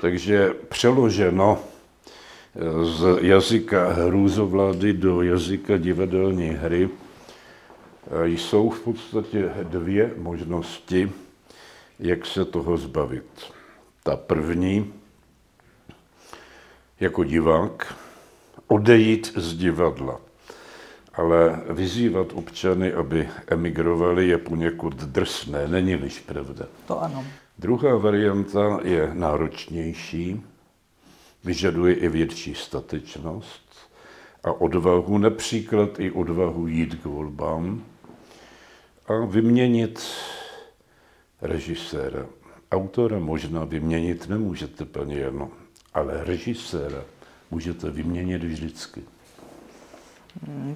Takže 0.01 0.55
přeloženo 0.69 1.59
eh, 1.59 2.85
z 2.85 3.19
jazyka 3.21 3.93
hrůzovlády 3.93 4.93
do 4.93 5.23
jazyka 5.23 5.77
divadelní 5.77 6.49
hry 6.49 6.89
jsou 8.25 8.71
v 8.71 8.81
podstatě 8.81 9.51
dvě 9.63 10.15
možnosti, 10.17 11.13
jak 11.99 12.27
se 12.27 12.45
toho 12.45 12.77
zbavit. 12.77 13.25
Ta 14.03 14.17
první 14.17 14.93
jako 17.01 17.25
divák 17.25 17.95
odejít 18.69 19.33
z 19.37 19.57
divadla. 19.57 20.21
Ale 21.15 21.63
vyzývat 21.71 22.27
občany, 22.35 22.93
aby 22.93 23.29
emigrovali, 23.47 24.29
je 24.29 24.39
poněkud 24.39 24.95
drsné, 24.95 25.69
není-liž 25.69 26.21
pravda. 26.21 26.67
To 26.87 27.03
ano. 27.03 27.25
Druhá 27.59 27.97
varianta 27.97 28.81
je 28.83 29.11
náročnější, 29.15 30.43
vyžaduje 31.45 31.95
i 31.95 32.09
větší 32.09 32.55
statečnost 32.55 33.77
a 34.45 34.53
odvahu, 34.53 35.19
například 35.19 36.01
i 36.01 36.11
odvahu 36.11 36.67
jít 36.67 36.95
k 36.95 37.05
volbám 37.05 37.85
a 39.07 39.25
vyměnit 39.25 40.07
režiséra. 41.43 42.27
Autora 42.73 43.19
možná 43.19 43.65
vyměnit 43.65 44.29
nemůžete, 44.29 44.85
paní 44.85 45.17
Jano, 45.17 45.51
ale 45.97 46.25
režiséra 46.25 47.05
můžete 47.51 47.91
vyměnit 47.91 48.45
vždycky. 48.45 49.03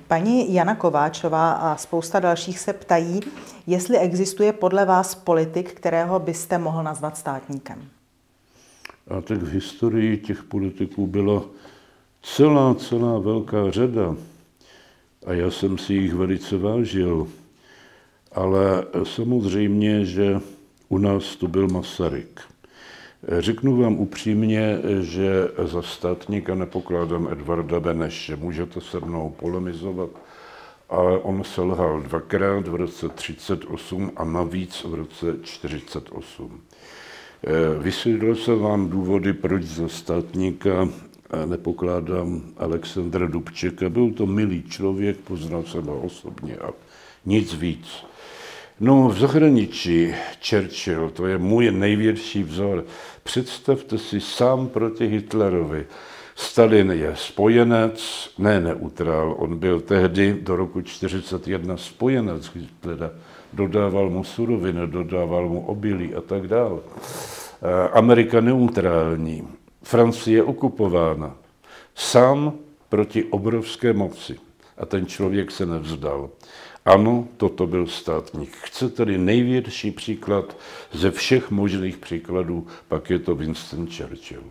Paní 0.09 0.55
Jana 0.55 0.75
Kováčová 0.75 1.53
a 1.53 1.77
spousta 1.77 2.21
dalších 2.21 2.59
se 2.59 2.73
ptají, 2.73 3.21
jestli 3.66 3.99
existuje 3.99 4.53
podle 4.53 4.85
vás 4.85 5.14
politik, 5.14 5.73
kterého 5.73 6.18
byste 6.18 6.59
mohl 6.59 6.83
nazvat 6.83 7.18
státníkem. 7.18 7.89
A 9.09 9.21
tak 9.21 9.39
v 9.39 9.53
historii 9.53 10.18
těch 10.18 10.43
politiků 10.43 11.07
byla 11.07 11.43
celá, 12.23 12.75
celá 12.75 13.18
velká 13.18 13.71
řada. 13.71 14.16
A 15.27 15.33
já 15.33 15.51
jsem 15.51 15.79
si 15.79 15.95
jich 15.95 16.14
velice 16.14 16.59
vážil. 16.59 17.29
Ale 18.33 18.85
samozřejmě, 19.05 20.05
že 20.05 20.41
u 20.89 20.99
nás 20.99 21.37
to 21.37 21.49
byl 21.49 21.68
Masaryk. 21.68 22.41
Řeknu 23.29 23.77
vám 23.77 23.99
upřímně, 23.99 24.79
že 25.01 25.49
za 25.64 25.83
státníka 25.83 26.55
nepokládám 26.55 27.29
Edvarda 27.33 27.81
Beneše. 27.81 28.37
Můžete 28.37 28.81
se 28.81 29.01
mnou 29.01 29.35
polemizovat, 29.39 30.11
ale 30.89 31.18
on 31.18 31.45
selhal 31.45 32.01
dvakrát 32.01 32.68
v 32.68 32.75
roce 32.75 33.09
38 33.09 34.12
a 34.16 34.25
navíc 34.25 34.85
v 34.85 34.95
roce 34.95 35.27
48. 35.43 36.61
Eh, 37.45 37.79
vysvětlil 37.79 38.37
jsem 38.37 38.59
vám 38.59 38.89
důvody, 38.89 39.33
proč 39.33 39.62
za 39.62 39.89
státníka 39.89 40.89
nepokládám 41.47 42.43
Alexandra 42.57 43.27
Dubčeka. 43.27 43.89
Byl 43.89 44.11
to 44.11 44.27
milý 44.27 44.62
člověk, 44.62 45.16
poznal 45.16 45.62
jsem 45.62 45.85
ho 45.85 46.01
osobně 46.01 46.57
a 46.57 46.71
nic 47.27 47.55
víc. 47.55 48.10
No, 48.83 49.09
v 49.09 49.18
zahraničí 49.18 50.14
Churchill, 50.49 51.11
to 51.11 51.26
je 51.26 51.39
můj 51.39 51.70
největší 51.70 52.43
vzor. 52.43 52.85
Představte 53.22 53.99
si 53.99 54.20
sám 54.20 54.68
proti 54.68 55.07
Hitlerovi. 55.07 55.87
Stalin 56.35 56.91
je 56.91 57.12
spojenec, 57.16 58.31
ne 58.39 58.61
neutrál, 58.61 59.35
on 59.39 59.59
byl 59.59 59.81
tehdy 59.81 60.39
do 60.43 60.57
roku 60.57 60.81
1941 60.81 61.76
spojenec 61.76 62.51
Hitlera. 62.55 63.11
Dodával 63.53 64.11
mu 64.11 64.24
suroviny, 64.24 64.87
dodával 64.87 65.49
mu 65.49 65.61
obilí 65.66 66.14
a 66.14 66.20
tak 66.20 66.47
dále. 66.47 66.81
Amerika 67.93 68.41
neutrální, 68.41 69.49
Francie 69.83 70.43
okupována. 70.43 71.35
Sám 71.95 72.53
proti 72.89 73.24
obrovské 73.24 73.93
moci. 73.93 74.37
A 74.78 74.87
ten 74.87 75.07
člověk 75.07 75.51
se 75.51 75.66
nevzdal. 75.66 76.31
Ano, 76.85 77.28
toto 77.37 77.66
byl 77.66 77.87
státník. 77.87 78.57
Chce 78.57 78.89
tedy 78.89 79.18
největší 79.18 79.91
příklad 79.91 80.57
ze 80.93 81.11
všech 81.11 81.51
možných 81.51 81.97
příkladů, 81.97 82.66
pak 82.89 83.11
je 83.11 83.18
to 83.18 83.35
Winston 83.35 83.87
Churchill. 83.87 84.43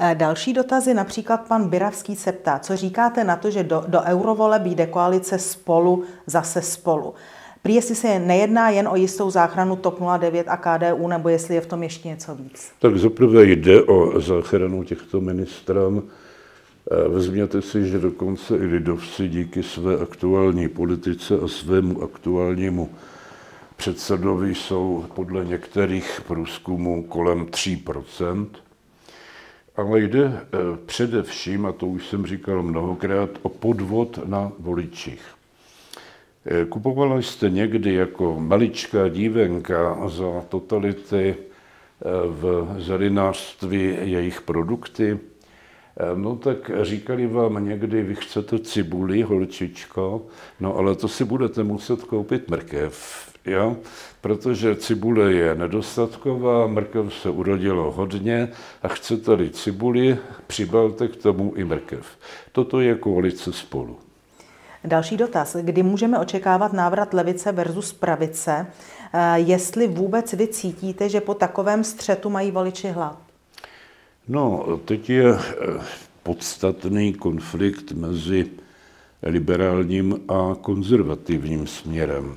Eh, 0.00 0.14
další 0.14 0.52
dotazy, 0.52 0.94
například 0.94 1.48
pan 1.48 1.68
Biravský 1.68 2.16
se 2.16 2.32
ptá, 2.32 2.58
co 2.58 2.76
říkáte 2.76 3.24
na 3.24 3.36
to, 3.36 3.50
že 3.50 3.62
do, 3.62 3.84
do 3.88 4.00
eurovole 4.02 4.60
jde 4.64 4.86
koalice 4.86 5.38
spolu 5.38 6.04
zase 6.26 6.62
spolu. 6.62 7.14
Prý 7.62 7.74
jestli 7.74 7.94
se 7.94 8.18
nejedná 8.18 8.70
jen 8.70 8.88
o 8.88 8.96
jistou 8.96 9.30
záchranu 9.30 9.76
TOP 9.76 10.00
09 10.18 10.46
a 10.48 10.56
KDU, 10.56 11.08
nebo 11.08 11.28
jestli 11.28 11.54
je 11.54 11.60
v 11.60 11.66
tom 11.66 11.82
ještě 11.82 12.08
něco 12.08 12.34
víc? 12.34 12.72
Tak 12.78 12.98
zaprvé 12.98 13.44
jde 13.44 13.82
o 13.82 14.20
záchranu 14.20 14.84
těchto 14.84 15.20
ministrán. 15.20 16.02
Vezměte 17.08 17.62
si, 17.62 17.88
že 17.88 17.98
dokonce 17.98 18.56
i 18.56 18.64
lidovci 18.64 19.28
díky 19.28 19.62
své 19.62 19.98
aktuální 19.98 20.68
politice 20.68 21.34
a 21.44 21.48
svému 21.48 22.02
aktuálnímu 22.02 22.90
předsedovi 23.76 24.54
jsou 24.54 25.04
podle 25.14 25.44
některých 25.44 26.20
průzkumů 26.26 27.02
kolem 27.02 27.46
3% 27.46 28.46
ale 29.76 30.00
jde 30.00 30.24
eh, 30.24 30.58
především, 30.86 31.66
a 31.66 31.72
to 31.72 31.86
už 31.86 32.06
jsem 32.06 32.26
říkal 32.26 32.62
mnohokrát, 32.62 33.30
o 33.42 33.48
podvod 33.48 34.20
na 34.24 34.52
voličích. 34.58 35.22
Eh, 36.46 36.64
kupovala 36.64 37.18
jste 37.18 37.50
někdy 37.50 37.94
jako 37.94 38.40
maličká 38.40 39.08
dívenka 39.08 40.08
za 40.08 40.40
totality 40.48 41.34
eh, 41.36 42.04
v 42.26 42.74
zelinářství 42.78 43.96
jejich 44.02 44.40
produkty? 44.40 45.18
No 46.14 46.36
tak 46.36 46.70
říkali 46.82 47.26
vám 47.26 47.64
někdy, 47.64 48.02
vy 48.02 48.14
chcete 48.14 48.58
cibuli, 48.58 49.22
holčičko, 49.22 50.22
no 50.60 50.76
ale 50.76 50.94
to 50.94 51.08
si 51.08 51.24
budete 51.24 51.62
muset 51.62 52.02
koupit 52.02 52.50
mrkev 52.50 53.26
jo? 53.46 53.76
protože 54.20 54.76
cibule 54.76 55.32
je 55.32 55.54
nedostatková, 55.54 56.66
mrkev 56.66 57.14
se 57.14 57.30
urodilo 57.30 57.92
hodně 57.92 58.48
a 58.82 58.88
chcete-li 58.88 59.50
cibuli, 59.50 60.18
přibalte 60.46 61.08
k 61.08 61.16
tomu 61.16 61.52
i 61.56 61.64
mrkev. 61.64 62.06
Toto 62.52 62.80
je 62.80 62.94
koalice 62.94 63.52
spolu. 63.52 63.98
Další 64.84 65.16
dotaz. 65.16 65.56
Kdy 65.56 65.82
můžeme 65.82 66.18
očekávat 66.18 66.72
návrat 66.72 67.14
levice 67.14 67.52
versus 67.52 67.92
pravice? 67.92 68.66
Eh, 69.12 69.38
jestli 69.38 69.86
vůbec 69.86 70.32
vy 70.32 70.48
cítíte, 70.48 71.08
že 71.08 71.20
po 71.20 71.34
takovém 71.34 71.84
střetu 71.84 72.30
mají 72.30 72.50
voliči 72.50 72.88
hlad? 72.88 73.25
No, 74.28 74.78
teď 74.84 75.10
je 75.10 75.34
eh, 75.34 75.38
podstatný 76.22 77.14
konflikt 77.14 77.92
mezi 77.92 78.50
liberálním 79.22 80.20
a 80.28 80.56
konzervativním 80.60 81.66
směrem. 81.66 82.36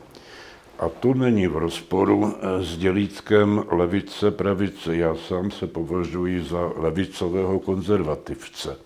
A 0.79 0.89
to 0.89 1.13
není 1.13 1.47
v 1.47 1.57
rozporu 1.57 2.33
eh, 2.33 2.63
s 2.63 2.77
dělítkem 2.77 3.63
levice-pravice. 3.69 4.95
Já 4.95 5.15
sám 5.15 5.51
se 5.51 5.67
považuji 5.67 6.43
za 6.43 6.71
levicového 6.75 7.59
konzervativce. 7.59 8.77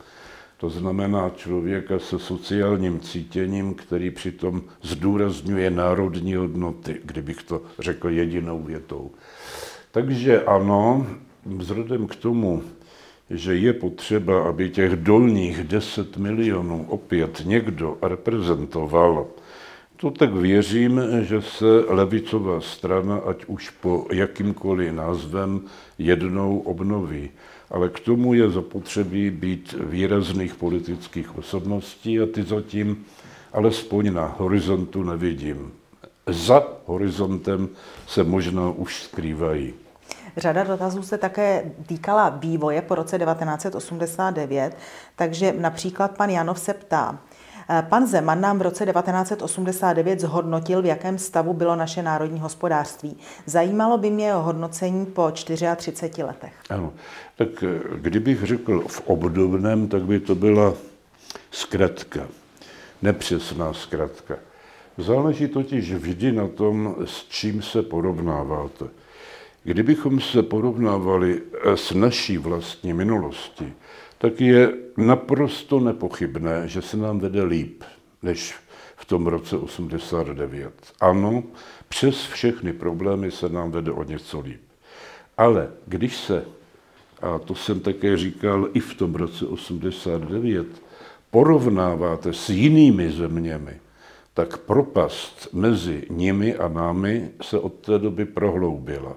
To 0.58 0.70
znamená 0.70 1.30
člověka 1.30 2.00
se 2.00 2.20
sociálním 2.20 3.00
cítěním, 3.00 3.74
který 3.74 4.12
přitom 4.12 4.62
zdůrazňuje 4.82 5.70
národní 5.70 6.36
hodnoty, 6.36 7.02
kdybych 7.04 7.44
to 7.44 7.62
řekl 7.80 8.10
jedinou 8.10 8.64
větou. 8.64 9.12
Takže 9.92 10.44
ano, 10.44 11.08
vzhledem 11.46 12.08
k 12.08 12.16
tomu, 12.16 12.64
že 13.30 13.56
je 13.56 13.74
potřeba, 13.74 14.44
aby 14.44 14.70
těch 14.70 14.96
dolních 14.96 15.64
10 15.64 16.18
milionů 16.18 16.86
opět 16.90 17.42
někdo 17.46 17.98
reprezentoval, 18.02 19.28
to 20.04 20.12
tak 20.12 20.34
věřím, 20.34 21.02
že 21.22 21.42
se 21.42 21.66
levicová 21.88 22.62
strana, 22.62 23.18
ať 23.18 23.46
už 23.46 23.70
po 23.70 24.08
jakýmkoliv 24.12 24.94
názvem, 24.94 25.62
jednou 25.98 26.60
obnoví. 26.60 27.30
Ale 27.70 27.90
k 27.90 28.00
tomu 28.00 28.34
je 28.34 28.50
zapotřebí 28.50 29.30
být 29.30 29.76
výrazných 29.80 30.56
politických 30.56 31.38
osobností 31.38 32.20
a 32.20 32.26
ty 32.26 32.44
zatím 32.44 33.06
alespoň 33.54 34.14
na 34.14 34.36
horizontu 34.38 35.04
nevidím. 35.04 35.72
Za 36.28 36.64
horizontem 36.86 37.70
se 38.08 38.24
možná 38.24 38.70
už 38.70 39.04
skrývají. 39.04 39.74
Řada 40.38 40.64
dotazů 40.64 41.04
se 41.04 41.18
také 41.18 41.64
týkala 41.86 42.30
vývoje 42.30 42.82
po 42.82 42.96
roce 42.96 43.20
1989, 43.20 44.78
takže 45.16 45.54
například 45.58 46.18
pan 46.18 46.30
Janov 46.30 46.60
se 46.60 46.74
ptá, 46.74 47.20
Eh, 47.70 47.86
pan 47.90 48.08
Zeman 48.08 48.42
nám 48.42 48.60
v 48.60 48.62
roce 48.62 48.86
1989 48.86 50.20
zhodnotil, 50.20 50.82
v 50.82 50.86
jakém 50.86 51.18
stavu 51.18 51.54
bylo 51.54 51.76
naše 51.76 52.04
národní 52.04 52.40
hospodářství. 52.40 53.18
Zajímalo 53.46 53.98
by 53.98 54.10
mě 54.10 54.26
jeho 54.26 54.42
hodnocení 54.42 55.06
po 55.06 55.32
34 55.32 56.24
letech. 56.24 56.54
Ano, 56.70 56.94
tak 57.36 57.64
eh, 57.64 57.80
kdybych 57.96 58.44
řekl 58.44 58.84
v 58.88 59.02
obdobném, 59.02 59.88
tak 59.88 60.04
by 60.04 60.20
to 60.20 60.36
byla 60.36 60.74
zkratka, 61.52 62.28
nepřesná 63.02 63.74
zkratka. 63.74 64.36
Záleží 64.98 65.48
totiž 65.48 65.94
vždy 65.94 66.32
na 66.32 66.48
tom, 66.48 66.96
s 67.06 67.26
čím 67.30 67.62
se 67.62 67.82
porovnáváte. 67.82 68.86
Kdybychom 69.64 70.22
se 70.22 70.44
porovnávali 70.44 71.42
eh, 71.42 71.78
s 71.78 71.92
naší 71.92 72.38
vlastní 72.38 72.94
minulostí, 72.94 73.74
tak 74.18 74.42
je 74.42 74.74
naprosto 74.98 75.80
nepochybné, 75.80 76.68
že 76.68 76.82
se 76.82 76.98
nám 76.98 77.20
vede 77.20 77.44
líp 77.44 77.84
než 78.22 78.56
v 78.96 79.06
tom 79.06 79.28
roce 79.28 79.58
89. 79.58 80.74
Ano, 81.02 81.44
přes 81.90 82.26
všechny 82.26 82.74
problémy 82.74 83.32
se 83.32 83.50
nám 83.50 83.72
vede 83.72 83.92
o 83.92 84.04
něco 84.04 84.40
líp. 84.40 84.62
Ale 85.38 85.72
když 85.88 86.18
se, 86.18 86.46
a 87.22 87.40
to 87.40 87.56
jsem 87.56 87.80
také 87.80 88.18
říkal 88.18 88.70
i 88.74 88.80
v 88.80 88.94
tom 88.94 89.16
roce 89.16 89.46
89, 89.46 90.68
porovnáváte 91.32 92.34
s 92.34 92.50
jinými 92.50 93.12
zeměmi, 93.12 93.80
tak 94.34 94.58
propast 94.58 95.54
mezi 95.54 96.08
nimi 96.10 96.56
a 96.56 96.68
námi 96.68 97.30
se 97.42 97.60
od 97.60 97.74
té 97.74 98.00
doby 98.00 98.26
prohloubila. 98.26 99.16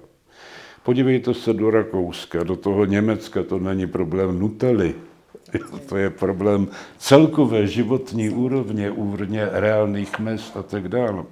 Podívejte 0.87 1.33
se 1.33 1.53
do 1.53 1.71
Rakouska, 1.71 2.43
do 2.43 2.55
toho 2.55 2.85
Německa, 2.85 3.43
to 3.43 3.59
není 3.59 3.87
problém 3.87 4.39
Nutely, 4.39 4.95
to 5.89 5.97
je 5.97 6.09
problém 6.09 6.67
celkové 6.97 7.67
životní 7.67 8.29
úrovně, 8.29 8.91
úrovně 8.91 9.49
reálných 9.51 10.19
mest 10.19 10.57
a 10.57 10.63
tak 10.63 10.87
dále. 10.87 11.23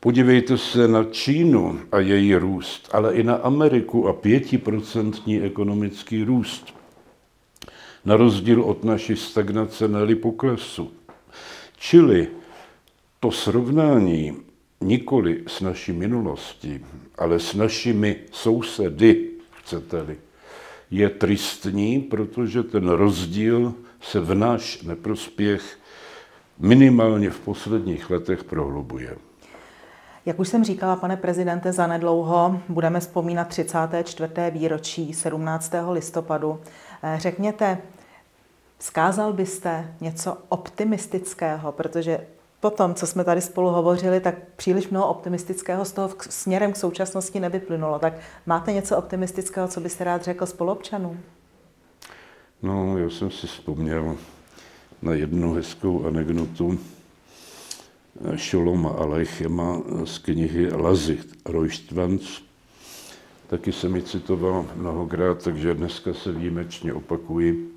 Podívejte 0.00 0.58
se 0.58 0.88
na 0.88 1.04
Čínu 1.04 1.78
a 1.92 1.98
její 1.98 2.34
růst, 2.34 2.88
ale 2.92 3.14
i 3.14 3.22
na 3.22 3.34
Ameriku 3.34 4.08
a 4.08 4.12
pětiprocentní 4.12 5.40
ekonomický 5.40 6.24
růst. 6.24 6.74
Na 8.04 8.16
rozdíl 8.16 8.62
od 8.62 8.84
naší 8.84 9.16
stagnace 9.16 9.88
neli 9.88 10.14
poklesu. 10.14 10.90
Čili 11.78 12.28
to 13.20 13.30
srovnání 13.30 14.47
nikoli 14.80 15.42
s 15.46 15.60
naší 15.60 15.92
minulostí, 15.92 16.84
ale 17.18 17.40
s 17.40 17.54
našimi 17.54 18.16
sousedy, 18.32 19.30
chcete-li, 19.62 20.16
je 20.90 21.10
tristní, 21.10 22.00
protože 22.00 22.62
ten 22.62 22.88
rozdíl 22.88 23.74
se 24.00 24.20
v 24.20 24.34
náš 24.34 24.82
neprospěch 24.82 25.78
minimálně 26.58 27.30
v 27.30 27.40
posledních 27.40 28.10
letech 28.10 28.44
prohlubuje. 28.44 29.16
Jak 30.26 30.38
už 30.38 30.48
jsem 30.48 30.64
říkala, 30.64 30.96
pane 30.96 31.16
prezidente, 31.16 31.72
zanedlouho 31.72 32.60
budeme 32.68 33.00
vzpomínat 33.00 33.48
34. 33.48 34.32
výročí 34.50 35.14
17. 35.14 35.72
listopadu. 35.90 36.60
Eh, 37.02 37.16
řekněte, 37.20 37.78
vzkázal 38.78 39.32
byste 39.32 39.94
něco 40.00 40.38
optimistického, 40.48 41.72
protože 41.72 42.20
po 42.60 42.70
tom, 42.70 42.94
co 42.94 43.06
jsme 43.06 43.24
tady 43.24 43.40
spolu 43.40 43.70
hovořili, 43.70 44.20
tak 44.20 44.34
příliš 44.56 44.88
mnoho 44.88 45.08
optimistického 45.08 45.84
z 45.84 45.92
toho 45.92 46.10
směrem 46.20 46.72
k 46.72 46.76
současnosti 46.76 47.40
nevyplynulo. 47.40 47.98
Tak 47.98 48.12
máte 48.46 48.72
něco 48.72 48.96
optimistického, 48.96 49.68
co 49.68 49.80
byste 49.80 50.04
rád 50.04 50.22
řekl 50.22 50.46
spolupčanům? 50.46 51.20
No, 52.62 52.98
já 52.98 53.10
jsem 53.10 53.30
si 53.30 53.46
vzpomněl 53.46 54.16
na 55.02 55.14
jednu 55.14 55.54
hezkou 55.54 56.06
anekdotu 56.06 56.78
Šoloma 58.36 58.90
Alejchema 58.90 59.82
z 60.04 60.18
knihy 60.18 60.72
Lazy 60.72 61.18
Rojštvanc. 61.44 62.22
Taky 63.46 63.72
jsem 63.72 63.96
ji 63.96 64.02
citoval 64.02 64.66
mnohokrát, 64.74 65.44
takže 65.44 65.74
dneska 65.74 66.14
se 66.14 66.32
výjimečně 66.32 66.94
opakuji. 66.94 67.72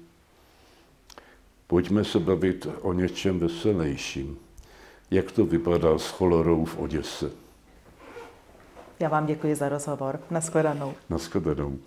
Pojďme 1.68 2.04
se 2.04 2.20
bavit 2.20 2.68
o 2.82 2.94
něčem 2.94 3.40
veselějším 3.40 4.38
jak 5.12 5.32
to 5.32 5.46
vypadá 5.46 5.98
s 5.98 6.10
cholerou 6.10 6.66
v 6.66 6.78
Oděse. 6.80 7.32
Já 9.00 9.10
vám 9.10 9.26
děkuji 9.26 9.56
za 9.56 9.70
rozhovor. 9.70 10.20
Naschledanou. 10.32 10.94
Naschledanou. 11.10 11.80